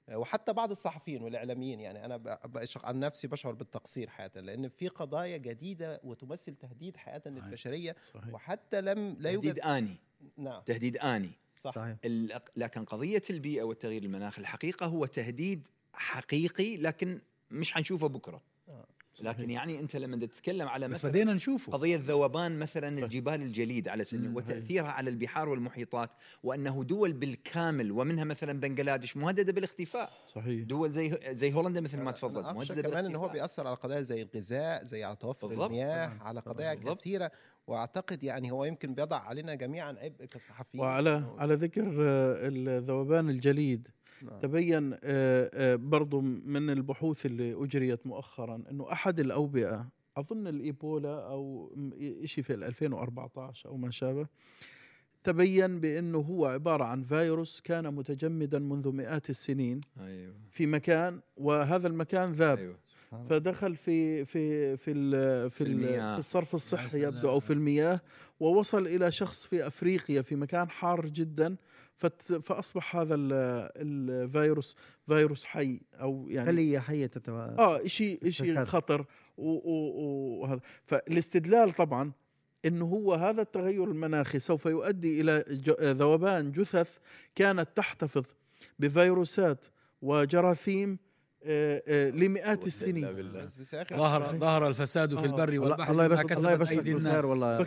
آه، 0.10 0.18
وحتى 0.18 0.54
بعض 0.54 0.72
الصحفيين 0.72 1.22
والإعلاميين 1.22 1.80
يعني. 1.80 2.06
أنا 2.06 2.40
عن 2.84 3.00
نفسي 3.00 3.28
بشعر 3.28 3.54
بالتقصير 3.54 4.10
حقيقه 4.10 4.42
لأن 4.42 4.70
في 4.70 4.88
قضايا 4.88 5.38
جديدة 5.38 6.02
وتمثل 6.04 6.56
تهديد 6.56 6.98
حقيقه 6.98 7.30
للبشريه 7.30 7.96
وحتى 8.32 8.82
لم 8.82 9.16
لا 9.20 9.32
تهديد 9.32 9.46
يوجد 9.46 9.60
آني. 9.60 9.96
نعم. 10.38 10.62
تهديد 10.66 10.98
آني. 10.98 11.32
صح 11.60 11.96
لكن 12.56 12.86
قضية 12.86 13.22
البيئة 13.30 13.64
والتغيير 13.64 14.04
المناخ 14.04 14.40
الحقيقة 14.40 14.86
هو 14.86 15.06
تهديد 15.06 15.68
حقيقي 15.94 16.78
لكن 16.78 17.22
مش 17.52 17.74
حنشوفه 17.74 18.08
بكرة. 18.08 18.42
لكن 19.24 19.50
يعني 19.50 19.80
أنت 19.80 19.96
لما 19.96 20.18
تتكلم 20.26 20.68
على 20.68 20.88
بس 20.88 20.94
مثلا 20.94 21.12
بدينا 21.12 21.34
نشوفه 21.34 21.72
قضية 21.72 22.02
ذوبان 22.08 22.60
مثلا 22.60 23.06
الجبال 23.06 23.42
الجليد 23.42 23.88
على 23.88 24.04
سبيل 24.04 24.30
مم. 24.30 24.36
وتأثيرها 24.36 24.92
على 24.92 25.10
البحار 25.10 25.50
والمحيطات 25.50 26.10
وأنه 26.44 26.84
دول 26.84 27.14
بالكامل 27.14 27.92
ومنها 27.92 28.24
مثلا 28.24 28.60
بنغلاديش 28.60 29.18
مهددة 29.18 29.54
بالاختفاء 29.54 30.12
صحيح 30.28 30.64
دول 30.64 30.92
زي 30.92 31.20
زي 31.30 31.54
هولندا 31.54 31.82
مثل 31.82 31.98
ما 31.98 32.12
تفضلت 32.12 32.48
مهددة 32.48 32.82
كمان 32.90 33.06
ان 33.06 33.16
هو. 33.16 33.28
بيأثر 33.28 33.68
على 33.68 33.76
قضايا 33.76 34.02
زي 34.02 34.22
الغذاء 34.22 34.84
زي 34.84 35.04
على 35.04 35.16
توفر. 35.16 35.52
المياه. 35.52 36.18
على. 36.22 36.40
قضايا. 36.40 36.74
كثيرة 36.74 37.32
وأعتقد 37.68 38.24
يعني 38.24 38.52
هو 38.52 38.66
يمكن 38.66 38.94
بيضع 38.94 39.18
علينا 39.18 39.56
جميعا 39.56 39.96
عبء 40.02 40.26
كصحفيين 40.26 40.84
وعلى 40.84 41.24
على 41.38 41.54
ذكر 41.56 41.82
آه، 42.00 42.48
الذوبان 42.48 43.30
الجليد 43.30 43.88
نعم. 44.24 44.40
تبين 44.40 44.94
آه، 44.94 45.00
آه، 45.54 45.76
برضو 45.76 46.22
من 46.22 46.70
البحوث 46.70 47.26
اللي 47.26 47.64
أجريت 47.64 48.08
مؤخرا 48.08 48.64
أنه 48.72 48.92
أحد 48.92 49.20
الأوبئة 49.20 49.90
أظن 50.18 50.48
الإيبولا 50.48 51.28
أو 51.28 51.72
شيء 52.24 52.44
في 52.44 52.54
ال 52.54 52.64
2014 52.64 53.70
أو 53.70 53.78
ما 53.78 53.92
شابه 53.92 54.28
تبين 55.24 55.80
بأنه 55.80 56.18
هو 56.18 56.46
عبارة 56.46 56.84
عن 56.84 57.04
فيروس 57.04 57.62
كان 57.62 57.94
متجمدا 57.94 58.60
منذ 58.60 58.92
مئات 58.92 59.30
السنين 59.30 59.82
أيوه 60.00 60.34
في 60.52 60.66
مكان 60.66 61.22
وهذا 61.38 61.88
المكان 61.88 62.32
ذاب 62.32 62.58
أيوه 62.58 62.76
فدخل 63.30 63.76
في 63.76 64.26
في 64.26 64.78
في 64.78 64.92
ال 64.92 65.52
في, 65.52 65.64
ال. 65.64 65.82
في 65.84 66.20
الصرف 66.20 66.56
الصحي 66.56 67.04
يبدو. 67.04 67.30
أو 67.30 67.40
في 67.40 67.54
المياه 67.54 68.02
ووصل 68.40 68.88
إلى 68.88 69.12
شخص 69.12 69.46
في 69.46 69.68
أفريقيا 69.68 70.22
في 70.22 70.36
مكان 70.36 70.70
حار 70.70 71.06
جدا 71.06 71.56
فأصبح 72.44 72.96
هذا 72.96 73.16
ال- 73.16 73.32
الفيروس 73.76 74.78
فيروس 75.08 75.46
حي 75.46 75.82
أو 76.02 76.26
يعني 76.30 76.48
خلية 76.48 76.80
حية 76.80 77.06
تتو... 77.06 77.32
آه 77.38 77.88
شيء 77.88 78.30
شيء. 78.30 78.66
خطر 78.66 79.06
وهذا 79.38 80.60
فالاستدلال 80.86 81.72
طبعا 81.72 82.12
إنه 82.66 82.86
هو 82.86 83.14
هذا 83.14 83.42
التغير 83.42 83.84
المناخي 83.84 84.40
سوف 84.40 84.66
يؤدي 84.66 85.22
إلى 85.22 85.44
ذوبان 85.82 86.52
جثث 86.52 86.98
كانت 87.36 87.68
تحتفظ 87.76 88.24
بفيروسات 88.80 89.66
وجراثيم 90.02 90.98
لمئات 92.12 92.68
السنين 92.68 93.32
بس 93.34 93.56
بس 93.56 93.74
يا 93.74 93.82
أخي 93.82 93.96
ظهر 93.96 94.38
ظهر 94.40 94.68
الفساد 94.68 95.16
في 95.16 95.22
آه. 95.22 95.26
البر 95.26 95.60
والبحر 95.60 95.92
الله 95.92 96.06
يبارك 96.06 96.32
الله 96.32 96.52
يبارك 96.52 96.72
أيدي 96.72 96.92
الناس 96.92 97.26
والله 97.26 97.64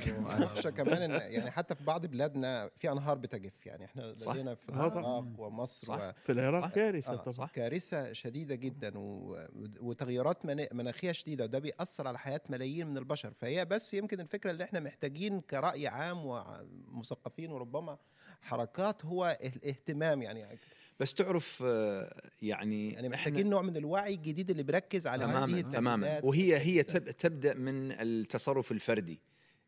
كمان 0.76 1.02
ان 1.02 1.32
يعني 1.32 1.50
حتى 1.50 1.74
في 1.74 1.84
بعض 1.84 2.06
بلادنا 2.06 2.70
في 2.76 2.92
أنهار 2.92 3.18
بتجف 3.18 3.66
يعني 3.66 3.84
إحنا. 3.84 4.02
لدينا 4.02 4.54
في 4.54 4.72
آه. 4.72 4.74
العراق 4.74 5.24
ومصر 5.38 5.86
صح. 5.86 5.94
و- 5.94 6.12
في 6.26 6.32
العراق. 6.32 6.70
كارثة 6.72 7.12
آه، 7.12 7.16
طبعا 7.16 7.30
صح 7.32 7.50
كارثة 7.50 8.12
شديدة 8.12 8.54
جدا 8.54 8.98
و... 8.98 9.38
وتغيرات 9.80 10.46
من... 10.46 10.66
مناخية 10.72 11.12
شديدة 11.12 11.44
وده 11.44 11.58
بيأثر 11.58 12.08
على 12.08 12.18
حياة 12.18 12.40
ملايين 12.48 12.86
من 12.86 12.98
البشر 12.98 13.32
فهي 13.40 13.64
بس 13.64 13.94
يمكن 13.94 14.20
الفكرة 14.20 14.50
اللي 14.50 14.64
إحنا 14.64 14.80
محتاجين 14.80 15.40
كرأي 15.40 15.86
عام 15.88 16.18
ومثقفين 16.26 17.52
وربما 17.52 17.98
حركات 18.42 19.04
هو 19.04 19.38
الاهتمام 19.44 20.22
يعني 20.22 20.58
بس 21.02 21.14
تعرف 21.14 21.62
آه، 21.66 22.22
يعني 22.42 22.92
يعني 22.92 23.08
محتاجين 23.08 23.50
نوع 23.50 23.62
من 23.62 23.76
الوعي 23.76 24.14
الجديد 24.14 24.50
اللي 24.50 24.62
بيركز 24.62 25.06
على 25.06 25.24
هذه 25.24 25.30
تماما 25.30 25.60
تماما 25.60 25.94
التهديدات. 25.94 26.24
وهي 26.24 26.58
هي 26.58 26.82
تب 26.82 27.10
تبدأ 27.10 27.54
من 27.54 27.92
التصرف 27.92 28.72
الفردي 28.72 29.20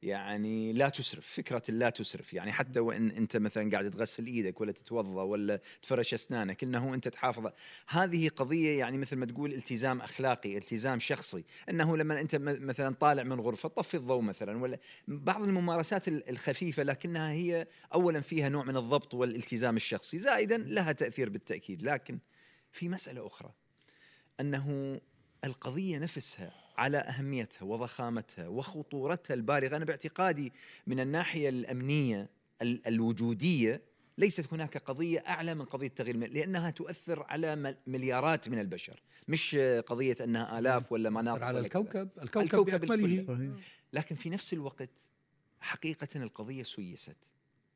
يعني 0.04 0.72
لا 0.72 0.88
تسرف 0.88 1.26
فكرة 1.26 1.62
لا 1.68 1.90
تسرف. 1.90 2.34
يعني 2.34 2.52
حتى 2.52 2.80
وإن 2.80 3.10
أنت 3.10 3.36
مثلا 3.36 3.70
قاعد 3.70 3.90
تغسل 3.90 4.26
إيدك 4.26 4.60
ولا 4.60 4.72
تتوضأ 4.72 5.22
ولا 5.22 5.60
تفرش 5.82 6.14
أسنانك 6.14 6.62
إنه 6.62 6.94
أنت 6.94 7.08
تحافظ. 7.08 7.50
هذه 7.88 8.28
قضية 8.28 8.78
يعني 8.78 8.98
مثل 8.98 9.16
ما 9.16 9.26
تقول 9.26 9.52
التزام 9.52 10.00
أخلاقي 10.00 10.58
التزام 10.58 11.00
شخصي. 11.00 11.44
إنه 11.70 11.96
لما 11.96 12.20
أنت 12.20 12.34
م- 12.36 12.66
مثلا 12.66 12.94
طالع 12.94 13.22
من 13.22 13.40
غرفة 13.40 13.68
طفي 13.68 13.96
الضوء 13.96 14.22
مثلا. 14.22 14.62
ولا 14.62 14.78
بعض 15.08 15.42
الممارسات 15.42 16.08
ال- 16.08 16.30
الخفيفة 16.30 16.82
لكنها 16.82 17.32
هي 17.32 17.66
اولا 17.94 18.20
فيها 18.20 18.48
نوع 18.48 18.64
من 18.64 18.76
الضبط 18.76 19.14
والالتزام 19.14 19.76
الشخصي. 19.76 20.18
زائدا 20.18 20.56
لها 20.58 20.92
تأثير 20.92 21.28
بالتأكيد. 21.28 21.82
لكن 21.82 22.18
في 22.72 22.88
مسألة 22.88 23.26
أخرى. 23.26 23.52
أنه 24.40 24.96
القضية 25.44 25.98
نفسها 25.98 26.63
على 26.76 26.98
أهميتها 26.98 27.64
وضخامتها 27.66 28.48
وخطورتها 28.48 29.34
البالغة. 29.34 29.76
أنا 29.76 29.84
باعتقادي 29.84 30.52
من 30.86 31.00
الناحية 31.00 31.48
الأمنية 31.48 32.30
ال- 32.62 32.86
الوجودية 32.86 33.82
ليست 34.18 34.52
هناك 34.52 34.76
قضية 34.78 35.18
أعلى 35.28 35.54
من 35.54 35.64
قضية 35.64 35.88
تغيير 35.88 36.14
المناخ 36.14 36.32
لأنها 36.34 36.70
تؤثر 36.70 37.22
على 37.22 37.56
مل- 37.56 37.76
مليارات 37.86 38.48
من 38.48 38.58
البشر. 38.58 39.02
مش 39.28 39.56
قضية 39.86 40.16
أنها 40.20 40.58
آلاف 40.58 40.92
ولا 40.92 41.10
مناطق 41.10 41.42
على 41.42 41.56
ولا. 41.58 41.66
الكوكب. 41.66 42.08
الكوكب 42.22 42.44
الكوكب 42.44 42.80
باكمله 42.80 43.56
لكن 43.92 44.16
في 44.16 44.30
نفس 44.30 44.52
الوقت 44.52 44.90
حقيقة 45.60 46.08
القضية 46.16 46.62
سيست 46.62 47.16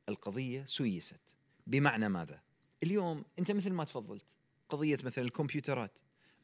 القضية 0.08 0.64
سيست 0.64 1.20
بمعنى 1.66 2.08
ماذا؟ 2.08 2.40
اليوم 2.82 3.24
أنت 3.38 3.50
مثل 3.50 3.72
ما 3.72 3.84
تفضلت. 3.84 4.24
قضية 4.68 4.98
مثلا 5.04 5.24
الكمبيوترات. 5.24 5.98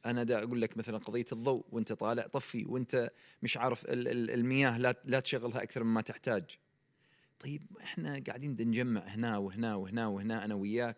أنا 0.07 0.23
دا 0.23 0.39
أقول 0.39 0.61
لك 0.61 0.77
مثلا 0.77 0.99
قضية 0.99 1.25
الضوء 1.33 1.65
وأنت 1.73 1.93
طالع 1.93 2.27
طفي 2.27 2.65
وأنت 2.65 3.11
مش 3.43 3.57
عارف 3.57 3.85
ال- 3.85 4.09
ال- 4.09 4.31
المياه 4.31 4.79
لا 4.79 4.95
لا 5.05 5.21
تشغلها 5.21 5.63
أكثر 5.63 5.85
مما 5.85 6.01
تحتاج 6.01 6.45
طيب 7.41 7.63
إحنا 7.83 8.23
قاعدين 8.27 8.51
نجمع 8.61 9.01
هنا 9.01 9.39
وهنا 9.39 9.75
وهنا 9.75 10.07
وهنا 10.07 10.45
أنا 10.45 10.55
وياك 10.55 10.97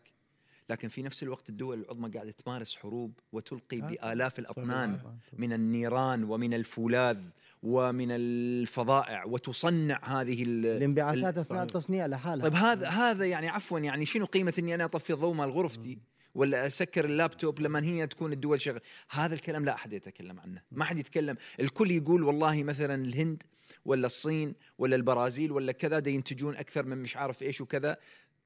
لكن 0.71 0.89
في 0.89 1.03
نفس 1.03 1.23
الوقت 1.23 1.49
الدول 1.49 1.81
العظمى 1.81 2.11
قاعدة 2.11 2.31
تمارس 2.31 2.77
حروب 2.77 3.19
وتلقي 3.33 3.81
بآلاف 3.81 4.39
الأطنان 4.39 4.97
طبعاً. 4.99 5.19
من 5.33 5.53
النيران 5.53 6.25
ومن 6.25 6.55
الفولاذ 6.55 7.19
ومن 7.63 8.07
الفضائع 8.11 9.25
وتصنع 9.25 9.99
هذه 10.05 10.43
ال- 10.43 10.67
الانبعاثات 10.67 11.39
أثناء. 11.39 11.63
التصنيع 11.63 12.07
لحالها 12.07 12.45
طيب 12.49 12.55
هذا 12.55 12.89
هذا 12.89 13.25
يعني 13.27 13.49
عفوا 13.49 13.79
يعني 13.79 14.07
شنو 14.07 14.25
قيمة 14.25 14.55
إني 14.59 14.75
أنا 14.75 14.85
أطفي 14.85 15.13
الضوء 15.13 15.35
مال 15.35 15.51
غرفتي 15.51 15.99
ولا 16.37 16.66
أسكر 16.66 17.05
اللابتوب 17.05 17.61
لما 17.61 17.85
هي 17.85 18.07
تكون 18.07 18.33
الدول 18.33 18.61
شغل 18.61 18.81
هذا 19.11 19.35
الكلام 19.35 19.64
لا 19.64 19.75
أحد 19.75 19.93
يتكلم 19.93 20.40
عنه 20.40 20.62
ما 20.73 20.85
حد 20.85 20.99
يتكلم 20.99 21.37
الكل 21.61 21.90
يقول 21.90 22.23
والله 22.23 22.62
مثلا 22.62 22.95
الهند 23.05 23.43
ولا 23.85 24.07
الصين 24.07 24.55
ولا 24.78 24.97
البرازيل 24.97 25.52
ولا 25.52 25.73
كذا 25.73 25.99
دا 25.99 26.11
ينتجون 26.11 26.57
أكثر 26.57 26.87
من 26.87 26.99
مش 26.99 27.16
عارف 27.16 27.43
إيش 27.43 27.61
وكذا 27.61 27.97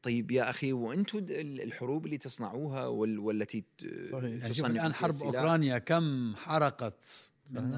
طيب 0.03 0.31
يا 0.31 0.51
أخي 0.51 0.73
وأنتم 0.73 1.27
الحروب 1.31 2.07
اللي 2.07 2.19
تصنعوها 2.19 2.87
وال- 2.87 3.19
والتي 3.19 3.65
صحيح. 4.13 4.25
يعني 4.25 4.55
شوف 4.55 4.67
الآن 4.67 4.95
حرب 4.95 5.11
السلاح. 5.15 5.35
أوكرانيا 5.35 5.79
كم 5.79 6.35
حرقت 6.37 7.31
من. 7.51 7.75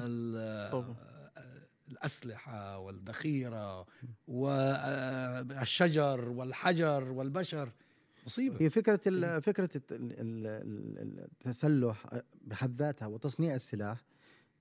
الأسلحة 1.91 2.77
والذخيرة 2.77 3.85
والشجر 4.27 6.29
والحجر 6.29 7.03
والبشر 7.11 7.71
مصيبة. 8.25 8.57
هي 8.61 8.69
فكرة 8.69 8.99
ال 9.07 9.41
فكرة 9.41 9.69
الت- 9.75 9.91
ال- 9.91 10.11
ال- 10.19 10.47
ال- 10.99 11.19
التسلح 11.31 12.05
بحد 12.41 12.81
ذاتها 12.81 13.05
وتصنيع 13.05 13.55
السلاح 13.55 14.05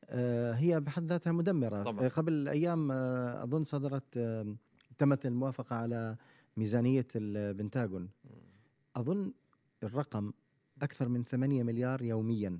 آه، 0.04 0.52
هي 0.52 0.80
بحد 0.80 1.04
ذاتها 1.06 1.32
مدمرة. 1.32 1.82
طبعاً. 1.82 2.04
آه، 2.04 2.08
قبل 2.08 2.48
أيام 2.48 2.92
آه، 2.92 3.42
أظن 3.44 3.64
صدرت 3.64 4.16
آه، 4.16 4.56
تمت 4.98 5.26
الموافقة 5.26 5.76
على 5.76 6.16
ميزانية 6.56 7.06
البنتاغون 7.16 8.08
أظن 8.96 9.32
الرقم 9.82 10.32
أكثر 10.82 11.08
من 11.08 11.24
8 11.24 11.62
مليار 11.62 12.02
يوميا. 12.02 12.58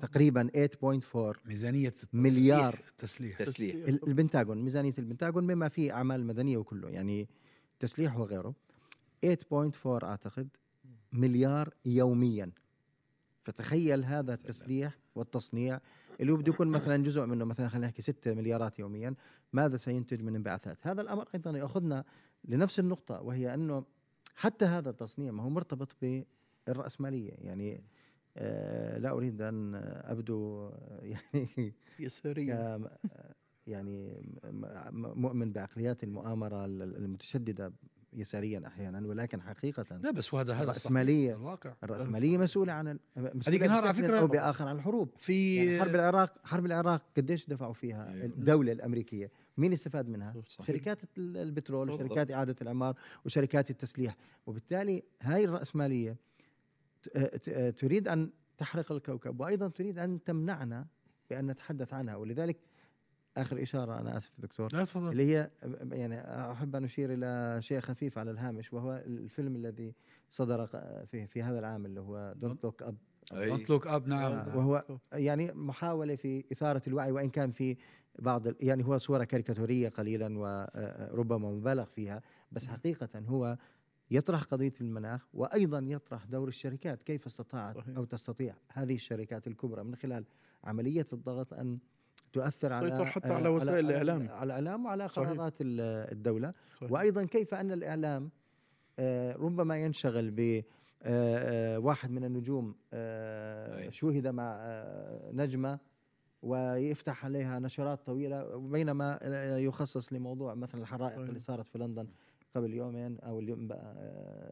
تقريبا 0.00 0.48
8.4 0.54 1.36
ميزانية 1.46 1.88
التسليح- 1.88 2.14
مليار. 2.14 2.78
تسليح. 2.98 3.74
ال- 3.88 4.08
البنتاغون 4.08 4.62
ميزانية 4.62 4.94
البنتاغون 4.98 5.46
بما 5.46 5.68
فيه 5.68 5.92
أعمال 5.92 6.26
مدنية 6.26 6.56
وكله. 6.56 6.88
يعني 6.88 7.28
تسليح 7.80 8.16
وغيره. 8.16 8.54
8.4 9.32 10.04
أعتقد 10.04 10.48
مليار 11.12 11.74
يوميا. 11.84 12.50
فتخيل 13.44 14.04
هذا 14.04 14.34
التسليح 14.34 14.98
والتصنيع 15.14 15.80
اللي 16.20 16.32
هو 16.32 16.36
بده 16.36 16.52
يكون 16.52 16.68
مثلا 16.68 17.02
جزء 17.02 17.26
منه 17.26 17.44
مثلا 17.44 17.68
خلينا 17.68 17.86
نحكي 17.86 18.02
6 18.02 18.34
مليارات 18.34 18.78
يوميا 18.78 19.14
ماذا 19.52 19.76
سينتج 19.76 20.22
من 20.22 20.36
انبعاثات؟ 20.36 20.78
هذا 20.86 21.00
الأمر 21.00 21.28
أيضا 21.34 21.58
يأخذنا 21.58 22.04
لنفس 22.44 22.78
النقطة 22.80 23.20
وهي 23.20 23.54
أنه 23.54 23.84
حتى 24.34 24.64
هذا 24.64 24.90
التصنيع 24.90 25.32
ما 25.32 25.42
هو 25.42 25.48
مرتبط 25.50 25.96
بالرأسمالية. 26.66 27.32
يعني 27.38 27.84
آه 28.36 28.98
لا 28.98 29.10
أريد 29.10 29.42
أن 29.42 29.74
أبدو 30.04 30.66
آه، 30.68 31.00
يعني 31.02 31.74
يسارية. 31.98 32.76
ك- 32.76 32.90
يعني 33.66 34.22
مؤمن 34.92 35.52
بعقليات 35.52 36.04
المؤامرة 36.04 36.64
ال- 36.64 36.96
المتشددة 36.96 37.72
يساريا 38.14 38.62
أحيانا 38.66 39.06
ولكن 39.06 39.42
حقيقه 39.42 39.96
لا 39.96 40.10
بس 40.10 40.34
وهذا 40.34 40.52
هذا 40.54 40.70
الصحيح، 40.70 40.86
الرأسمالية. 40.86 41.34
الواقع 41.36 41.74
الرأسمالية 41.84 42.38
مسؤولة 42.38 42.72
عن 42.72 42.98
هذيك 43.46 43.62
النهار 43.62 43.84
على 43.84 43.92
بشكل 43.92 44.08
فكرة- 44.08 44.14
أو 44.20 44.26
بآخر 44.26 44.68
عن 44.68 44.76
الحروب 44.76 45.08
في 45.18 45.56
يعني 45.56 45.80
حرب 45.80 45.94
العراق 45.94 46.46
حرب 46.46 46.66
العراق 46.66 47.02
قديش 47.16 47.46
دفعوا 47.46 47.72
فيها 47.72 48.12
أيوة. 48.12 48.24
الدولة 48.24 48.72
الأمريكية 48.72 49.30
مين 49.56 49.72
استفاد 49.72 50.08
منها 50.08 50.34
صحيح. 50.46 50.66
شركات 50.66 50.98
ال- 51.18 51.36
البترول. 51.36 51.90
وشركات 51.90 52.32
إعادة 52.32 52.56
الإعمار 52.62 52.96
وشركات 53.24 53.70
التسليح 53.70 54.16
وبالتالي 54.46 55.02
هاي 55.22 55.46
ت- 57.42 57.74
تريد 57.78 58.08
أن 58.08 58.30
تحرق 58.58 58.92
الكوكب 58.92 59.40
وأيضا 59.40 59.68
تريد 59.68 59.98
أن 59.98 60.24
تمنعنا 60.24 60.86
بأن 61.30 61.46
نتحدث 61.50 61.94
عنها 61.94 62.16
ولذلك 62.16 62.56
آخر 63.36 63.62
إشارة 63.62 64.00
أنا 64.00 64.16
آسف 64.16 64.32
دكتور. 64.38 64.68
لا 64.72 64.84
تفضل. 64.84 65.12
اللي 65.12 65.34
هي 65.36 65.50
يعني 65.92 66.20
أحب 66.52 66.76
أن 66.76 66.84
أشير 66.84 67.14
إلى 67.14 67.58
شيء 67.62 67.80
خفيف 67.80 68.18
على 68.18 68.30
الهامش 68.30 68.72
وهو 68.72 69.02
الفيلم 69.06 69.56
الذي 69.56 69.94
صدر 70.30 70.66
في 71.06 71.26
في 71.26 71.42
هذا 71.42 71.58
العام 71.58 71.86
اللي 71.86 72.00
هو 72.00 72.34
Don't 72.36 72.64
Look 72.64 72.82
Up. 72.82 72.96
Don't 73.32 73.70
Look 73.70 73.86
Up 73.86 74.08
نعم. 74.08 74.56
وهو 74.56 74.84
يعني 75.12 75.52
محاولة 75.52 76.16
في 76.16 76.44
إثارة 76.52 76.82
الوعي 76.86 77.12
وإن 77.12 77.30
كان 77.30 77.52
في 77.52 77.76
بعض 78.18 78.62
يعني 78.62 78.84
هو 78.84 78.98
صورة 78.98 79.24
كاريكاتورية 79.24 79.88
قليلا 79.88 80.38
وربما 80.38 81.50
مبالغ 81.50 81.84
فيها 81.84 82.22
بس 82.52 82.66
حقيقة 82.66 83.18
هو 83.18 83.58
يطرح 84.10 84.42
قضية 84.42 84.72
المناخ 84.80 85.26
وأيضا 85.34 85.78
يطرح 85.78 86.24
دور 86.24 86.48
الشركات 86.48 87.02
كيف 87.02 87.26
استطاعت 87.26 87.76
صحيح. 87.76 87.96
أو 87.96 88.04
تستطيع 88.04 88.54
هذه 88.68 88.94
الشركات 88.94 89.46
الكبرى 89.46 89.84
من 89.84 89.96
خلال 89.96 90.24
عملية 90.64 91.06
الضغط 91.12 91.54
أن 91.54 91.78
تؤثر 92.34 92.72
على 92.72 93.06
حتى 93.06 93.28
آه، 93.28 93.32
على 93.32 93.48
وسائل 93.48 93.86
على- 93.86 93.90
الإعلام. 93.90 94.28
على 94.30 94.44
الإعلام 94.44 94.84
وعلى. 94.86 95.06
قرارات 95.06 95.54
ال- 95.60 95.80
الدولة 96.12 96.52
صحيح. 96.76 96.92
وأيضا 96.92 97.24
كيف 97.24 97.54
أن 97.54 97.72
الإعلام 97.72 98.30
آه، 98.98 99.32
ربما 99.36 99.76
ينشغل 99.78 100.30
ب 100.30 100.62
آه، 101.02 101.78
واحد 101.78 102.10
من 102.10 102.24
النجوم. 102.24 102.74
شوهد 103.90 104.26
مع 104.26 104.60
نجمة 105.32 105.78
ويفتح 106.42 107.24
عليها 107.24 107.58
نشرات 107.58 108.06
طويلة 108.06 108.56
بينما 108.58 109.18
يخصص 109.58 110.12
لموضوع 110.12 110.54
مثلا 110.54 110.80
الحرائق 110.82 111.14
صحيح. 111.16 111.28
اللي 111.28 111.40
صارت 111.40 111.68
في 111.68 111.78
لندن 111.78 112.08
قبل 112.56 112.74
يومين 112.74 113.20
أو 113.20 113.38
اليوم 113.40 113.68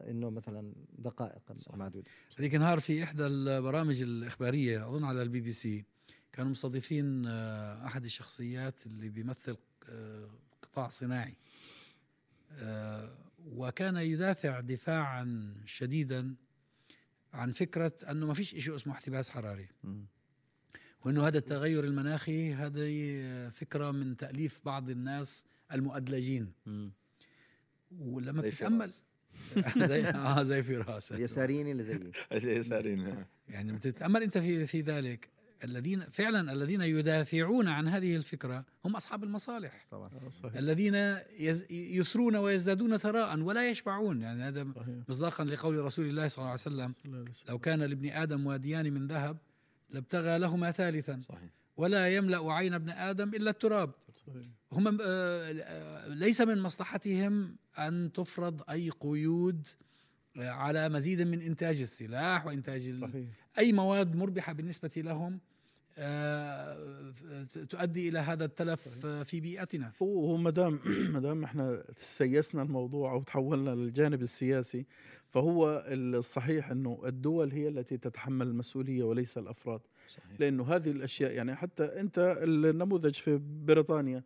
إنه 0.09 0.29
مثلا 0.29 0.73
دقائق 0.99 1.41
معدودة 1.73 2.05
هذيك 2.39 2.55
النهار 2.55 2.79
في 2.79 3.03
إحدى 3.03 3.25
البرامج 3.27 4.01
الإخبارية 4.01 4.87
أظن 4.89 5.03
على 5.03 5.21
البي 5.21 5.41
بي 5.41 5.51
سي 5.51 5.85
كانوا 6.33 6.51
مستضيفين 6.51 7.25
آه، 7.27 7.85
أحد 7.85 8.03
الشخصيات 8.03 8.85
اللي 8.85 9.09
بيمثل 9.09 9.57
آه، 9.89 10.29
قطاع 10.61 10.89
صناعي. 10.89 11.33
آه، 12.51 13.17
وكان 13.45 13.97
يدافع 13.97 14.59
دفاعا 14.59 15.53
شديدا 15.65 16.35
عن 17.33 17.51
فكرة 17.51 17.93
أنه 18.09 18.27
ما 18.27 18.33
فيش 18.33 18.55
شيء 18.55 18.75
اسمه 18.75 18.93
احتباس 18.93 19.29
حراري. 19.29 19.67
وأنه 21.05 21.27
هذا 21.27 21.37
التغير 21.37 21.83
المناخي 21.83 22.53
هذه 22.53 23.49
فكرة 23.49 23.91
من 23.91 24.17
تأليف 24.17 24.61
بعض 24.65 24.89
الناس 24.89 25.45
المؤدلجين. 25.73 26.51
ولما 27.91 28.41
بتتأمل 28.41 28.91
زي 29.89 30.05
آه 30.05 30.43
زي 30.43 30.63
فراس. 30.63 31.11
اليساريين 31.11 31.67
اللي 31.67 31.83
زيي. 31.83 32.11
اليساريين 32.31 33.25
يعني 33.49 33.73
بتتأمل 33.73 34.23
أنت 34.23 34.37
في 34.37 34.67
في 34.67 34.81
ذلك. 34.81 35.29
الذين 35.63 35.99
فعلا 36.03 36.53
الذين 36.53 36.81
يدافعون 36.81 37.67
عن 37.67 37.87
هذه 37.87 38.15
الفكرة 38.15 38.65
هم 38.85 38.95
أصحاب 38.95 39.23
المصالح. 39.23 39.85
طبعا. 39.91 40.07
آه، 40.13 40.29
صحيح. 40.29 40.55
الذين 40.55 40.95
يز- 41.39 41.71
يثرون 41.71 42.35
ويزدادون 42.35 42.97
ثراء 42.97 43.39
ولا 43.39 43.69
يشبعون. 43.69 44.21
يعني 44.21 44.43
هذا 44.43 44.67
مصداقا 45.09 45.43
لقول 45.43 45.77
رسول 45.85 46.05
الله 46.05 46.27
صلى 46.27 46.37
الله 46.37 46.49
عليه 46.51 46.61
وسلم. 46.61 46.93
لو 47.49 47.59
كان 47.59 47.79
لابن 47.83 48.09
آدم 48.09 48.45
واديان 48.47 48.93
من 48.93 49.07
ذهب 49.07 49.37
لابتغى 49.89 50.37
لهما 50.37 50.71
ثالثا. 50.71 51.19
صحيح. 51.19 51.49
ولا 51.77 52.15
يملأ 52.15 52.53
عين 52.53 52.73
ابن 52.73 52.89
آدم 52.89 53.29
إلا 53.29 53.49
التراب. 53.49 53.91
صحيح. 54.27 54.47
هم 54.71 54.97
آه، 55.01 56.07
ليس 56.07 56.41
من 56.41 56.61
مصلحتهم 56.61 57.55
أن 57.79 58.11
تفرض 58.13 58.61
أي 58.69 58.89
قيود 58.89 59.67
آه، 60.37 60.49
على 60.49 60.89
مزيد 60.89 61.21
من 61.21 61.41
إنتاج 61.41 61.81
السلاح 61.81 62.45
وإنتاج 62.45 62.99
صحيح. 63.01 63.27
أي 63.59 63.73
مواد 63.73 64.15
مربحة 64.15 64.53
بالنسبة 64.53 64.91
لهم. 64.97 65.39
تؤدي 67.69 68.09
إلى 68.09 68.19
هذا 68.19 68.45
التلف 68.45 69.05
آه، 69.05 69.23
في 69.23 69.39
بيئتنا. 69.39 69.91
هو 70.01 70.37
ما 70.37 70.49
دام 70.49 70.79
ما 71.13 71.19
دام 71.19 71.43
إحنا 71.43 71.83
سيسنا 71.97 72.61
الموضوع 72.61 73.11
أو 73.11 73.23
تحولنا 73.23 73.69
للجانب 73.69 74.21
السياسي 74.21 74.85
فهو 75.29 75.85
الصحيح 75.87 76.71
إنه 76.71 77.01
الدول 77.05 77.51
هي 77.51 77.67
التي 77.67 77.97
تتحمل 77.97 78.47
المسؤولية 78.47 79.03
وليس 79.03 79.37
الأفراد. 79.37 79.81
صحيح. 80.07 80.39
لأنه 80.39 80.63
هذه 80.63 80.91
الأشياء 80.91 81.31
يعني 81.31 81.55
حتى 81.55 81.83
أنت 81.83 82.37
النموذج 82.43 83.15
في 83.15 83.39
بريطانيا 83.65 84.23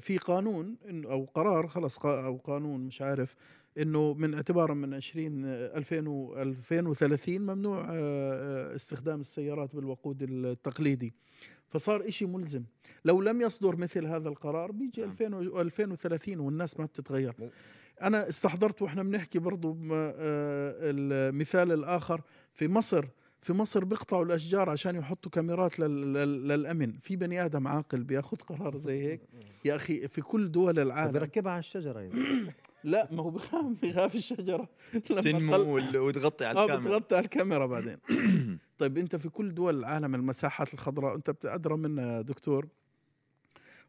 في 0.00 0.18
قانون 0.24 0.76
أو 0.86 1.24
قرار 1.24 1.66
خلص 1.68 2.06
أو 2.06 2.36
قانون 2.36 2.80
مش 2.80 3.02
عارف 3.02 3.36
إنه 3.78 4.14
من 4.14 4.34
اعتبارا 4.34 4.74
من 4.74 4.94
20 4.94 5.44
2000 5.44 6.08
و 6.08 6.42
2030 6.42 7.40
ممنوع 7.42 7.80
آه، 7.80 7.92
آه، 7.92 8.74
استخدام 8.76 9.20
السيارات 9.20 9.76
بالوقود 9.76 10.22
التقليدي. 10.22 11.14
فصار 11.68 12.08
إشي 12.08 12.26
ملزم. 12.26 12.64
لو 13.04 13.20
لم 13.22 13.40
يصدر 13.40 13.76
مثل 13.76 14.06
هذا 14.06 14.28
القرار 14.28 14.72
بيجي 14.72 15.00
نعم. 15.00 15.10
2000 15.10 15.34
و 15.34 15.60
2030 15.60 16.40
والناس 16.40 16.80
ما 16.80 16.84
بتتغير. 16.86 17.34
أنا 18.02 18.28
استحضرت 18.28 18.82
وإحنا 18.82 19.02
بنحكي 19.02 19.38
برضو 19.38 19.78
آه، 19.92 20.74
المثال 20.82 21.72
الآخر. 21.72 22.20
في 22.52 22.68
مصر 22.68 23.04
في 23.40 23.52
مصر 23.52 23.84
بيقطعوا 23.84 24.24
الأشجار 24.24 24.70
عشان 24.70 24.96
يحطوا 24.96 25.30
كاميرات 25.30 25.78
لل- 25.78 26.12
لل- 26.14 26.48
للأمن. 26.48 26.92
في 27.02 27.16
بني 27.16 27.44
آدم 27.44 27.68
عاقل 27.68 28.04
بياخذ 28.04 28.36
قرار 28.36 28.78
زي 28.78 29.02
هيك؟ 29.02 29.20
يا 29.64 29.76
أخي 29.76 30.08
في 30.08 30.20
كل 30.22 30.52
دول 30.52 30.78
العالم. 30.78 31.12
بركبها 31.12 31.52
على 31.52 31.58
الشجرة 31.60 32.00
يعني. 32.00 32.14
لا 32.84 33.08
ما 33.12 33.22
هو 33.22 33.30
بخاف 33.30 33.64
بخاف 33.82 34.14
الشجرة. 34.14 34.68
تنمو 35.24 35.76
وتغطي 35.94 36.44
على 36.44 36.58
آه 36.58 36.64
الكاميرا. 36.64 36.98
بتغطي 36.98 37.16
على 37.16 37.24
الكاميرا 37.24 37.66
بعدين. 37.66 37.98
طيب 38.78 38.98
أنت 38.98 39.16
في 39.16 39.28
كل 39.28 39.54
دول 39.54 39.78
العالم 39.78 40.14
المساحات 40.14 40.74
الخضراء 40.74 41.16
أنت 41.16 41.30
بتقدر 41.30 41.76
منا 41.76 42.20
دكتور. 42.22 42.68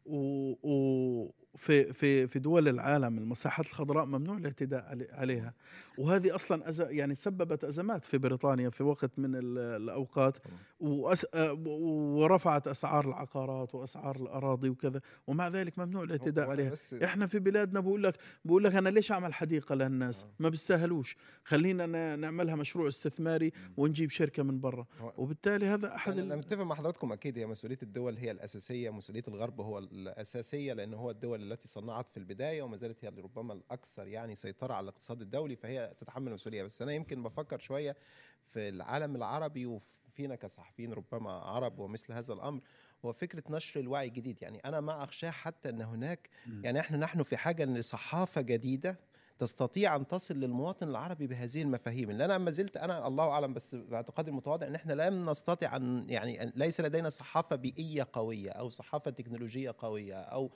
و, 0.06 0.16
و 0.62 1.30
في 1.56 2.26
في 2.26 2.38
دول 2.38 2.68
العالم 2.68 3.18
المساحات 3.18 3.66
الخضراء 3.66 4.04
ممنوع 4.04 4.36
الاعتداء 4.36 4.84
علي- 4.84 5.08
عليها. 5.12 5.54
وهذه 5.98 6.34
أصلا 6.34 6.68
أز 6.68 6.80
يعني 6.80 7.14
سببت 7.14 7.64
أزمات 7.64 8.04
في 8.04 8.18
بريطانيا 8.18 8.70
في 8.70 8.82
وقت 8.82 9.18
من 9.18 9.34
ال- 9.36 9.58
الأوقات 9.58 10.36
وأس 10.80 11.26
آه، 11.34 11.52
ورفعت 11.52 12.68
أسعار 12.68 13.08
العقارات 13.08 13.74
وأسعار 13.74 14.16
الأراضي 14.16 14.68
وكذا 14.68 15.00
ومع 15.26 15.48
ذلك 15.48 15.78
ممنوع 15.78 16.02
الاعتداء 16.02 16.50
عليها. 16.50 16.74
إحنا 17.04 17.26
في 17.26 17.38
بلادنا 17.38 17.80
بقول 17.80 18.02
لك 18.02 18.14
بقول 18.44 18.64
لك 18.64 18.74
أنا 18.74 18.88
ليش 18.88 19.12
أعمل 19.12 19.34
حديقة 19.34 19.74
للناس؟ 19.74 20.22
آه. 20.22 20.28
ما 20.38 20.48
بيستاهلوش. 20.48 21.16
خلينا 21.44 22.16
نعملها 22.16 22.54
مشروع 22.54 22.88
استثماري 22.88 23.52
ونجيب 23.76 24.10
شركة 24.10 24.42
من 24.42 24.60
برا. 24.60 24.86
وبالتالي 25.16 25.66
هذا 25.66 25.94
أحد 25.94 26.18
أنا 26.18 26.36
متفق 26.36 26.62
مع 26.62 26.74
حضراتكم 26.74 27.12
أكيد 27.12 27.38
هي 27.38 27.46
مسؤولية 27.46 27.78
الدول 27.82 28.16
هي 28.16 28.30
الأساسية 28.30 28.90
مسؤولية 28.90 29.24
الغرب 29.28 29.60
هو 29.60 29.78
الأساسية 29.78 30.72
لأن 30.72 30.94
هو 30.94 31.10
الدول 31.10 31.52
التي 31.52 31.68
صنعت 31.68 32.08
في 32.08 32.16
البداية 32.16 32.62
وما 32.62 32.76
زالت 32.76 33.04
هي 33.04 33.08
ربما 33.08 33.52
الأكثر 33.52 34.06
يعني 34.08 34.34
سيطرة 34.34 34.74
على 34.74 34.84
الاقتصاد 34.84 35.20
الدولي 35.20 35.56
فهي 35.56 35.85
تتحمل 35.92 36.28
المسؤولية. 36.28 36.62
بس 36.62 36.82
أنا 36.82 36.92
يمكن 36.92 37.22
بفكر 37.22 37.58
شوية 37.58 37.96
في 38.52 38.68
العالم 38.68 39.16
العربي 39.16 39.66
وفينا 39.66 40.34
كصحفيين 40.34 40.92
ربما 40.92 41.30
عرب 41.30 41.78
ومثل 41.78 42.12
هذا 42.12 42.32
الأمر 42.32 42.60
هو 43.04 43.12
فكرة 43.12 43.42
نشر 43.50 43.80
الوعي 43.80 44.08
الجديد 44.08 44.42
يعني 44.42 44.58
أنا 44.64 44.80
ما 44.80 45.04
أخشاه 45.04 45.30
حتى 45.30 45.68
إن 45.68 45.82
هناك 45.82 46.30
يعني 46.62 46.80
إحنا 46.80 46.96
نحن 46.96 47.22
في 47.22 47.36
حاجة 47.36 47.64
لصحافه 47.64 48.40
جديدة 48.40 48.98
تستطيع 49.38 49.96
أن 49.96 50.06
تصل 50.06 50.34
للمواطن 50.34 50.88
العربي 50.88 51.26
بهذه 51.26 51.62
المفاهيم. 51.62 52.10
اللي 52.10 52.24
أنا 52.24 52.38
ما 52.38 52.50
زلت 52.50 52.76
أنا 52.76 53.06
الله 53.06 53.30
أعلم 53.30 53.54
بس 53.54 53.74
باعتقادي 53.74 54.30
المتواضع 54.30 54.66
إن 54.66 54.74
إحنا 54.74 54.92
لم 54.92 55.30
نستطع 55.30 55.76
أن 55.76 56.04
يعني 56.08 56.52
ليس 56.56 56.80
لدينا 56.80 57.10
صحافة 57.10 57.56
بيئية 57.56 58.08
قوية 58.12 58.50
أو 58.50 58.68
صحافة 58.68 59.10
تكنولوجية 59.10 59.74
قوية 59.78 60.20
أو 60.20 60.50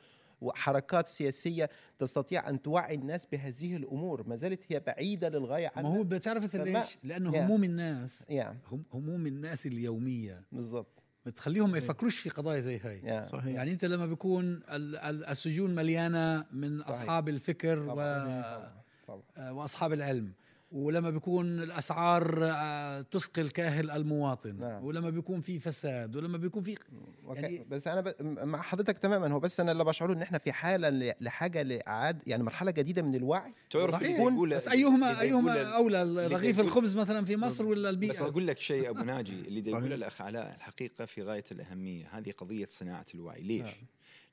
حركات 0.55 1.09
سياسية 1.09 1.71
تستطيع 1.99 2.49
أن 2.49 2.63
توعي 2.63 2.95
الناس 2.95 3.27
بهذه 3.27 3.77
الأمور. 3.77 4.29
ما 4.29 4.37
زالت 4.37 4.61
هي 4.69 4.81
بعيدة 4.81 5.29
للغاية 5.29 5.71
ما 5.77 5.83
هو 5.83 5.91
عنها 5.93 6.03
بتعرف 6.03 6.45
ليش؟ 6.81 6.99
لأنه 7.05 7.37
يا. 7.37 7.47
هموم 7.47 7.65
الناس. 7.65 8.25
هم 8.73 8.83
هموم 8.93 9.27
الناس 9.27 9.67
اليومية. 9.67 10.43
بالضبط. 10.53 11.03
بتخليهم 11.27 11.71
ما 11.71 11.79
يفكروش 11.79 12.19
في 12.19 12.29
قضايا 12.31 12.61
زي 12.61 12.79
هاي. 12.79 12.99
يعني 13.05 13.29
صحيح. 13.29 13.47
يعني 13.47 13.73
أنت 13.73 13.85
لما 13.85 14.07
بيكون 14.07 14.45
ال- 14.55 14.97
ال- 14.97 15.25
السجون 15.25 15.75
مليانة 15.75 16.45
من 16.53 16.79
صحيح. 16.81 16.91
أصحاب 16.91 17.29
الفكر 17.29 17.79
و 17.79 17.87
طبعا. 17.91 18.73
طبعا. 19.09 19.23
آه، 19.37 19.53
وأصحاب 19.53 19.93
العلم 19.93 20.33
ولما 20.73 21.11
بيكون 21.11 21.63
الأسعار 21.63 22.39
آه، 22.43 23.01
تثقل 23.01 23.49
كاهل 23.51 23.91
المواطن 23.91 24.57
نعم. 24.59 24.85
ولما 24.85 25.11
بيكون 25.11 25.41
في 25.41 25.59
فساد 25.59 26.17
ولما 26.17 26.39
بيكون 26.39 26.63
في. 26.63 26.75
يعني- 27.35 27.65
بس 27.71 27.87
أنا 27.89 28.01
ب... 28.01 28.15
مع 28.45 28.63
حضرتك 28.63 28.99
تماما 28.99 29.33
هو 29.33 29.41
بس 29.41 29.61
أنا 29.61 29.73
اللي 29.73 29.85
بشعره 29.85 30.13
إن 30.13 30.23
إحنا 30.23 30.39
في 30.39 30.53
حالة 30.53 30.89
ل... 30.91 31.13
لحاجة 31.21 31.63
لإعاد 31.63 32.23
يعني 32.27 32.43
مرحلة 32.43 32.71
جديدة 32.71 33.03
من 33.03 33.15
الوعي 33.15 33.55
تعرف 33.71 34.03
يقول 34.03 34.55
بس 34.55 34.69
ايهما 34.69 35.21
أيهما 35.21 35.63
أولى 35.63 36.27
رغيف 36.27 36.57
يقول- 36.57 36.67
الخبز 36.69 36.97
مثلا 36.97 37.25
في 37.25 37.37
مصر 37.37 37.67
ولا 37.67 37.89
بس 37.89 37.95
البيئه 37.95 38.21
أقول 38.27 38.47
لك 38.47 38.59
شيء 38.59 38.91
أبو 38.91 39.03
ناجي 39.03 39.33
اللي 39.33 39.61
دا 39.71 39.71
يقول 39.71 39.83
صحيح. 39.83 39.95
الأخ 39.95 40.21
علاء 40.23 40.55
الحقيقة 40.57 41.05
في 41.05 41.23
غاية 41.23 41.45
الأهمية 41.53 42.09
هذه 42.13 42.31
قضية 42.39 42.67
صناعة 42.71 43.07
الوعي 43.15 43.41
ليش؟ 43.43 43.69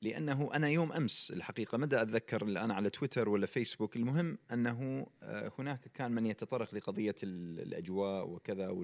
لأنه 0.02 0.50
أنا 0.54 0.68
يوم 0.68 0.92
أمس 0.92 1.30
الحقيقة 1.30 1.78
مدى 1.78 2.02
أتذكر 2.02 2.42
الآن 2.44 2.70
على 2.70 2.90
تويتر 2.90 3.28
ولا 3.28 3.46
فيسبوك 3.46 3.96
المهم 3.96 4.38
أنه 4.52 5.06
آه، 5.22 5.52
هناك 5.58 5.80
كان 5.94 6.12
من 6.12 6.26
يتطرق 6.26 6.74
لقضية 6.74 7.14
ال- 7.22 7.60
الأجواء 7.60 8.28
وكذا 8.28 8.74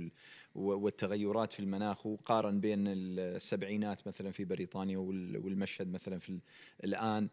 والتغيرات 0.55 1.53
في 1.53 1.61
المناخ 1.61 2.07
وقارن 2.07 2.61
بين 2.61 2.85
السبعينات 2.88 4.07
مثلا 4.09 4.31
في 4.33 4.44
بريطانيا 4.44 4.98
وال- 4.98 5.38
والمشهد 5.38 5.92
مثلا 5.92 6.18
في 6.18 6.29
ال- 6.31 6.40
الآن 6.85 7.29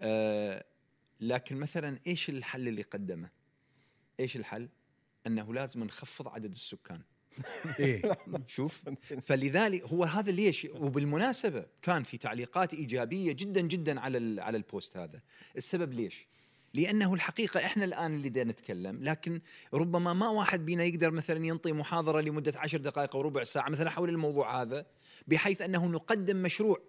آه، 0.00 0.64
لكن 1.20 1.56
مثلا 1.56 1.98
إيش 2.06 2.28
الحل 2.30 2.68
اللي 2.68 2.82
قدمه؟ 2.82 3.30
إيش 4.20 4.36
الحل؟ 4.36 4.68
أنه 5.26 5.54
لازم 5.54 5.84
نخفض 5.84 6.28
عدد 6.28 6.50
السكان 6.52 7.00
إيه. 7.80 8.02
شوف. 8.46 8.82
فلذلك 9.26 9.82
هو 9.82 10.04
هذا 10.04 10.30
ليش؟ 10.30 10.66
وبالمناسبة 10.74 11.66
كان 11.82 12.02
في 12.02 12.18
تعليقات 12.18 12.74
إيجابية 12.74 13.32
جدا 13.32 13.60
جدا 13.60 14.00
على 14.00 14.18
ال- 14.18 14.40
على 14.40 14.56
البوست 14.56 14.96
هذا. 14.96 15.20
السبب 15.56 15.92
ليش؟ 15.92 16.26
لأنه 16.74 17.14
الحقيقة 17.14 17.60
إحنا 17.66 17.84
الآن 17.84 18.14
اللي 18.14 18.28
دا 18.28 18.44
نتكلم 18.44 19.04
لكن 19.04 19.40
ربما 19.74 20.12
ما 20.12 20.28
واحد 20.28 20.66
بينا 20.66 20.84
يقدر 20.84 21.10
مثلا 21.10 21.46
ينطي 21.46 21.72
محاضرة 21.72 22.20
لمدة 22.20 22.52
عشر 22.56 22.78
دقائق 22.78 23.16
أو 23.16 23.22
ربع 23.22 23.44
ساعة 23.44 23.68
مثلا 23.68 23.90
حول 23.90 24.08
الموضوع 24.08 24.62
هذا 24.62 24.86
بحيث 25.28 25.62
أنه 25.62 25.86
نقدم 25.86 26.36
مشروع. 26.36 26.80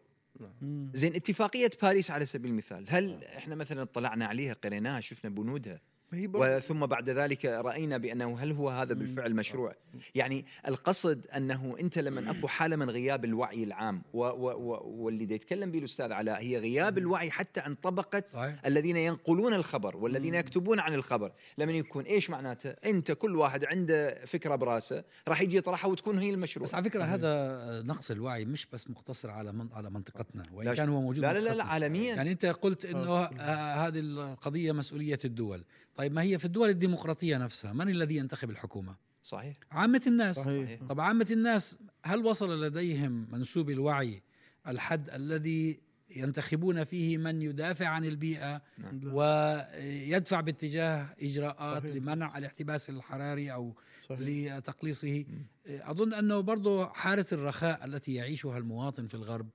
مم. 0.61 0.91
زين 0.93 1.15
اتفاقية 1.15 1.71
باريس 1.81 2.11
على 2.11 2.25
سبيل 2.25 2.51
المثال. 2.51 2.85
هل 2.89 3.23
إحنا 3.23 3.55
مثلا 3.55 3.83
طلعنا 3.83 4.25
عليها 4.25 4.53
قريناها 4.53 4.99
شفنا 5.01 5.29
بنودها 5.29 5.81
وثم 6.13 6.85
بعد 6.85 7.09
ذلك 7.09 7.45
رأينا 7.45 7.97
بأنه 7.97 8.39
هل 8.39 8.51
هو 8.51 8.69
هذا 8.69 8.93
بالفعل 8.93 9.35
مشروع؟ 9.35 9.75
يعني 10.15 10.45
القصد 10.67 11.27
أنه 11.27 11.75
أنت 11.79 11.99
لما 11.99 12.31
اكو 12.31 12.47
حالة 12.47 12.75
من 12.75 12.89
غياب 12.89 13.25
الوعي 13.25 13.63
العام 13.63 14.01
و 14.13 14.19
و 14.19 14.51
و 14.51 14.81
واللي 14.85 15.35
يتكلم 15.35 15.71
به 15.71 15.79
الأستاذ 15.79 16.11
علاء 16.11 16.41
هي 16.41 16.59
غياب 16.59 16.97
الوعي 16.97 17.31
حتى 17.31 17.59
عن 17.59 17.75
طبقة 17.75 18.23
صحيح. 18.33 18.65
الذين 18.65 18.97
ينقلون 18.97 19.53
الخبر 19.53 19.97
والذين 19.97 20.33
يكتبون 20.35 20.79
عن 20.79 20.93
الخبر. 20.93 21.31
لما 21.57 21.71
يكون 21.71 22.03
إيش 22.03 22.29
معناته؟ 22.29 22.69
أنت 22.69 23.11
كل 23.11 23.35
واحد 23.35 23.65
عنده 23.65 24.25
فكرة 24.25 24.55
براسه 24.55 25.03
راح 25.27 25.41
يجي 25.41 25.57
يطرحها 25.57 25.91
وتكون 25.91 26.19
هي 26.19 26.29
المشروع. 26.29 26.65
بس 26.65 26.75
على 26.75 26.83
فكرة 26.83 27.03
هذا 27.03 27.83
نقص 27.85 28.11
الوعي 28.11 28.45
مش 28.45 28.67
بس 28.73 28.89
مقتصر 28.89 29.29
على 29.29 29.51
من 29.51 29.69
على 29.73 29.89
منطقتنا 29.89 30.43
وإن 30.53 30.73
كان 30.73 30.89
هو 30.89 31.01
موجود 31.01 31.23
لا 31.23 31.33
لا 31.33 31.39
لا, 31.39 31.53
لا. 31.53 31.63
عالميا. 31.63 32.15
يعني 32.15 32.31
أنت 32.31 32.45
قلت 32.45 32.85
إنه 32.85 33.17
آه، 33.17 33.87
هذه 33.87 33.99
القضية 33.99 34.71
مسؤولية 34.71 35.19
الدول. 35.25 35.63
طيب 35.97 36.13
ما 36.13 36.21
هي 36.21 36.39
في 36.39 36.45
الدول 36.45 36.69
الديمقراطية 36.69 37.37
نفسها 37.37 37.73
من 37.73 37.89
الذي 37.89 38.15
ينتخب 38.15 38.49
الحكومة؟ 38.49 38.95
صحيح. 39.23 39.57
عامة 39.71 40.01
الناس. 40.07 40.35
صحيح. 40.35 40.79
طب 40.89 40.99
عامة 40.99 41.27
الناس 41.31 41.77
هل 42.03 42.25
وصل 42.25 42.63
لديهم 42.65 43.27
منسوب 43.31 43.69
الوعي 43.69 44.21
الحد 44.67 45.09
الذي 45.09 45.79
ينتخبون 46.15 46.83
فيه 46.83 47.17
من 47.17 47.41
يدافع 47.41 47.87
عن 47.87 48.05
البيئة 48.05 48.61
نعم. 48.77 49.01
ويدفع 49.03 50.41
باتجاه 50.41 51.15
إجراءات 51.21 51.83
صحيح. 51.83 51.95
لمنع 51.95 52.37
الاحتباس 52.37 52.89
الحراري 52.89 53.53
أو 53.53 53.75
صحيح. 54.09 54.19
لتقليصه؟ 54.19 55.25
أظن 55.67 56.13
أنه 56.13 56.39
برضه 56.39 56.87
حالة 56.87 57.25
الرخاء 57.31 57.85
التي 57.85 58.13
يعيشها 58.13 58.57
المواطن 58.57 59.07
في 59.07 59.13
الغرب 59.13 59.49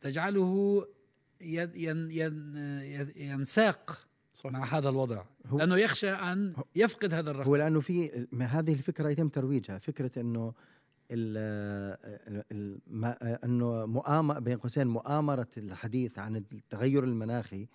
تجعله 0.00 0.86
ين 1.40 1.70
ين 1.74 2.10
ين 2.10 3.12
ينساق 3.16 4.06
صحيح. 4.34 4.52
مع 4.52 4.64
هذا 4.64 4.88
الوضع. 4.88 5.22
هو- 5.46 5.58
لأنه 5.58 5.76
يخشى 5.76 6.10
أن 6.10 6.54
يفقد 6.76 7.14
هذا 7.14 7.30
هو 7.30 7.34
الرخاء 7.34 7.54
لأنه 7.56 7.80
في 7.80 8.26
هذه 8.40 8.72
الفكرة 8.72 9.08
يتم 9.08 9.28
ترويجها. 9.28 9.78
فكرة 9.78 10.20
إنه 10.20 10.52
ال- 11.10 12.44
ال- 12.52 12.78
ما- 12.86 13.38
إنه 13.44 13.86
مؤامره 13.86 14.38
بين 14.38 14.58
قوسين 14.58 14.86
مؤامرة 14.86 15.48
الحديث 15.56 16.18
عن 16.18 16.36
التغير 16.36 17.04
المناخي 17.04 17.66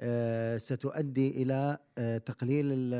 آه، 0.00 0.58
ستؤدي 0.58 1.42
إلى 1.42 1.78
آه، 1.98 2.18
تقليل 2.18 2.66
ال- 2.66 2.94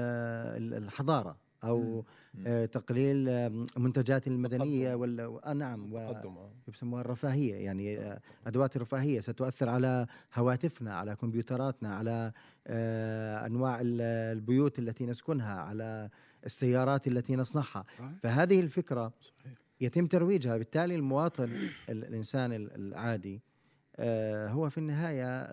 ال- 0.74 0.84
الحضارة 0.84 1.36
أو 1.64 1.80
مم. 1.96 2.02
آه، 2.46 2.66
تقليل 2.66 3.50
منتجات 3.76 4.26
المدنية. 4.26 4.94
ولا 4.94 5.40
آه 5.44 5.52
نعم 5.52 5.92
آه. 5.96 6.50
يسموها 6.68 7.00
الرفاهية 7.00 7.54
يعني 7.54 8.18
أدوات 8.46 8.76
الرفاهية 8.76 9.20
ستؤثر 9.20 9.68
على 9.68 10.06
هواتفنا 10.34 10.94
على 10.98 11.16
كمبيوتراتنا 11.16 11.94
على 11.94 12.32
أنواع 13.46 13.80
ال- 13.80 14.00
البيوت 14.36 14.78
التي 14.78 15.06
نسكنها 15.06 15.60
على 15.60 16.08
السيارات 16.46 17.06
التي 17.06 17.36
نصنعها. 17.36 17.84
فهذه 18.22 18.60
الفكرة 18.60 19.12
يتم 19.80 20.06
ترويجها 20.06 20.56
بالتالي 20.56 20.94
المواطن 20.94 21.44
ال- 21.44 22.04
الإنسان 22.04 22.52
ال- 22.52 22.74
العادي 22.74 23.42
هو 24.50 24.70
في 24.70 24.78
النهاية 24.78 25.46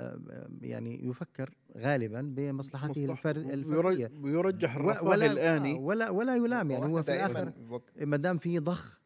يعني 0.61 1.05
يفكر 1.07 1.49
غالبا 1.77 2.21
بمصلحته. 2.35 3.05
الفرد 3.05 3.37
الفردية. 3.37 4.11
ويرجح 4.21 4.75
الرفاه 4.75 5.03
ولا 5.03 5.31
الآني. 5.31 5.73
ولا 5.73 6.09
ولا 6.09 6.35
يلام 6.35 6.71
يعني 6.71 6.85
هو 6.85 7.03
في 7.03 7.13
الآخر 7.13 7.53
ما 7.99 8.17
دام 8.17 8.37
في 8.37 8.59
ضخ 8.59 8.99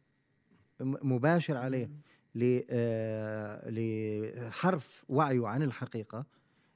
مباشر 0.82 1.58
عليه 1.58 1.90
ل- 2.36 2.62
آه، 2.70 3.70
لحرف 3.70 5.04
وعيه 5.10 5.48
عن 5.48 5.64
الحقيقة 5.64 6.26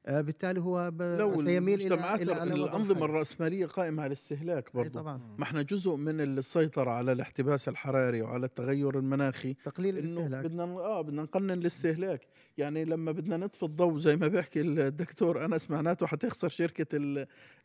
آه، 0.05 0.21
بالتالي 0.21 0.59
هو 0.61 0.91
ب- 0.91 1.01
لو 1.01 1.45
سيميل 1.45 1.81
إلى 1.93 2.15
إلى 2.15 2.33
الأنظمة. 2.53 3.05
الرأسمالية 3.05 3.65
قائمة 3.65 4.03
على 4.03 4.07
الاستهلاك 4.07 4.69
برضه 4.75 4.99
طبعا. 5.01 5.17
ما 5.37 5.43
إحنا 5.43 5.61
جزء 5.61 5.95
من 5.95 6.21
السيطرة 6.21 6.91
على 6.91 7.11
الاحتباس 7.11 7.69
الحراري 7.69 8.21
وعلى 8.21 8.45
التغير 8.45 8.99
المناخي. 8.99 9.53
تقليل 9.53 9.97
الاستهلاك. 9.97 10.45
بدنا 10.45 10.63
آه 10.63 11.01
بدنا 11.01 11.23
نقنن 11.23 11.51
الاستهلاك. 11.51 12.27
يعني 12.59 12.85
لما 12.85 13.11
بدنا 13.11 13.37
نطفي 13.37 13.63
الضوء 13.63 13.97
زي 13.97 14.15
ما 14.15 14.27
بيحكي 14.27 14.61
الدكتور 14.61 15.45
أنس 15.45 15.71
معناته 15.71 16.07
حتخسر 16.07 16.49
شركة 16.49 16.85
ال 16.95 17.17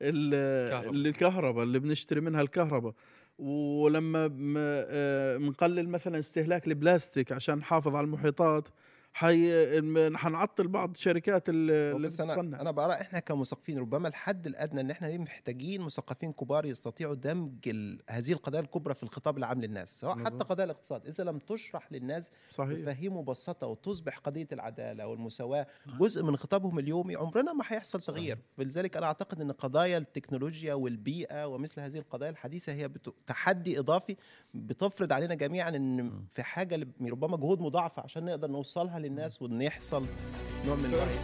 ال 0.03 0.35
الكهرباء. 0.35 0.93
الكهرباء 0.93 1.65
اللي 1.65 1.79
بنشتري 1.79 2.21
منها 2.21 2.43
الكهرباء 2.43 2.95
ولما 3.39 4.29
م- 4.29 4.55
آه، 4.59 5.37
بنقلل 5.37 5.89
مثلا 5.89 6.19
استهلاك 6.19 6.67
البلاستيك 6.69 7.33
عشان 7.33 7.59
نحافظ 7.59 7.95
على 7.97 8.05
المحيطات 8.05 8.69
حي 9.17 9.53
حنعطل 10.17 10.69
بعض 10.69 10.97
شركات 10.97 11.49
ال- 11.49 11.71
اللي 11.71 12.07
بس 12.09 12.21
أنا 12.21 12.35
أنا 12.61 12.71
برى 12.71 12.93
إحنا 12.93 13.19
كمثقفين 13.19 13.79
ربما 13.79 14.09
الحد 14.09 14.47
الأدنى 14.47 14.81
إن 14.81 14.91
إحنا 14.91 15.19
محتاجين 15.19 15.81
مثقفين 15.81 16.33
كبار 16.33 16.67
يستطيعوا 16.67 17.15
دمج 17.15 17.69
ال- 17.69 18.01
هذه 18.11 18.33
القضايا 18.33 18.63
الكبرى 18.63 18.95
في 18.95 19.03
الخطاب 19.03 19.39
العام 19.39 19.61
للناس 19.61 20.01
سواء 20.01 20.13
حتى 20.15 20.23
مظبوط. 20.25 20.43
قضايا 20.43 20.65
الاقتصاد. 20.65 21.07
إذا 21.07 21.25
لم 21.25 21.39
تشرح 21.39 21.93
للناس 21.93 22.31
صحيح. 22.55 22.69
بفهيم 22.79 23.17
مبسطة 23.17 23.67
وتصبح 23.67 24.19
قضية 24.19 24.49
العدالة 24.53 25.07
والمساواة 25.07 25.67
جزء 26.01 26.23
من 26.23 26.37
خطابهم 26.37 26.79
اليومي 26.79 27.17
عمرنا 27.17 27.53
ما 27.53 27.65
هيحصل 27.69 28.01
تغيير. 28.01 28.39
فلذلك 28.57 28.97
أنا 28.97 29.07
أعتقد 29.07 29.41
إن 29.41 29.53
قضايا 29.53 29.99
التكنولوجيا 29.99 30.75
والبيئة 30.75 31.47
ومثل 31.47 31.81
هذه 31.81 31.99
القضايا 31.99 32.31
الحديثة 32.31 32.73
هي 32.73 32.89
بت... 32.89 33.15
تحدي 33.27 33.79
إضافي 33.79 34.17
بتفرض 34.55 35.13
علينا 35.13 35.35
جميعا 35.35 35.69
إن 35.69 36.11
في 36.31 36.43
حاجة 36.43 36.77
ل- 36.77 36.89
ربما 37.01 37.37
جهود 37.37 37.61
مضاعفة 37.61 38.03
عشان 38.03 38.25
نقدر 38.25 38.49
نوصلها 38.51 38.99
للناس 38.99 39.43
وان 39.43 39.63
يحصل 39.63 40.07
نوع 40.67 40.77
من 40.77 40.85
الوعي. 40.85 41.15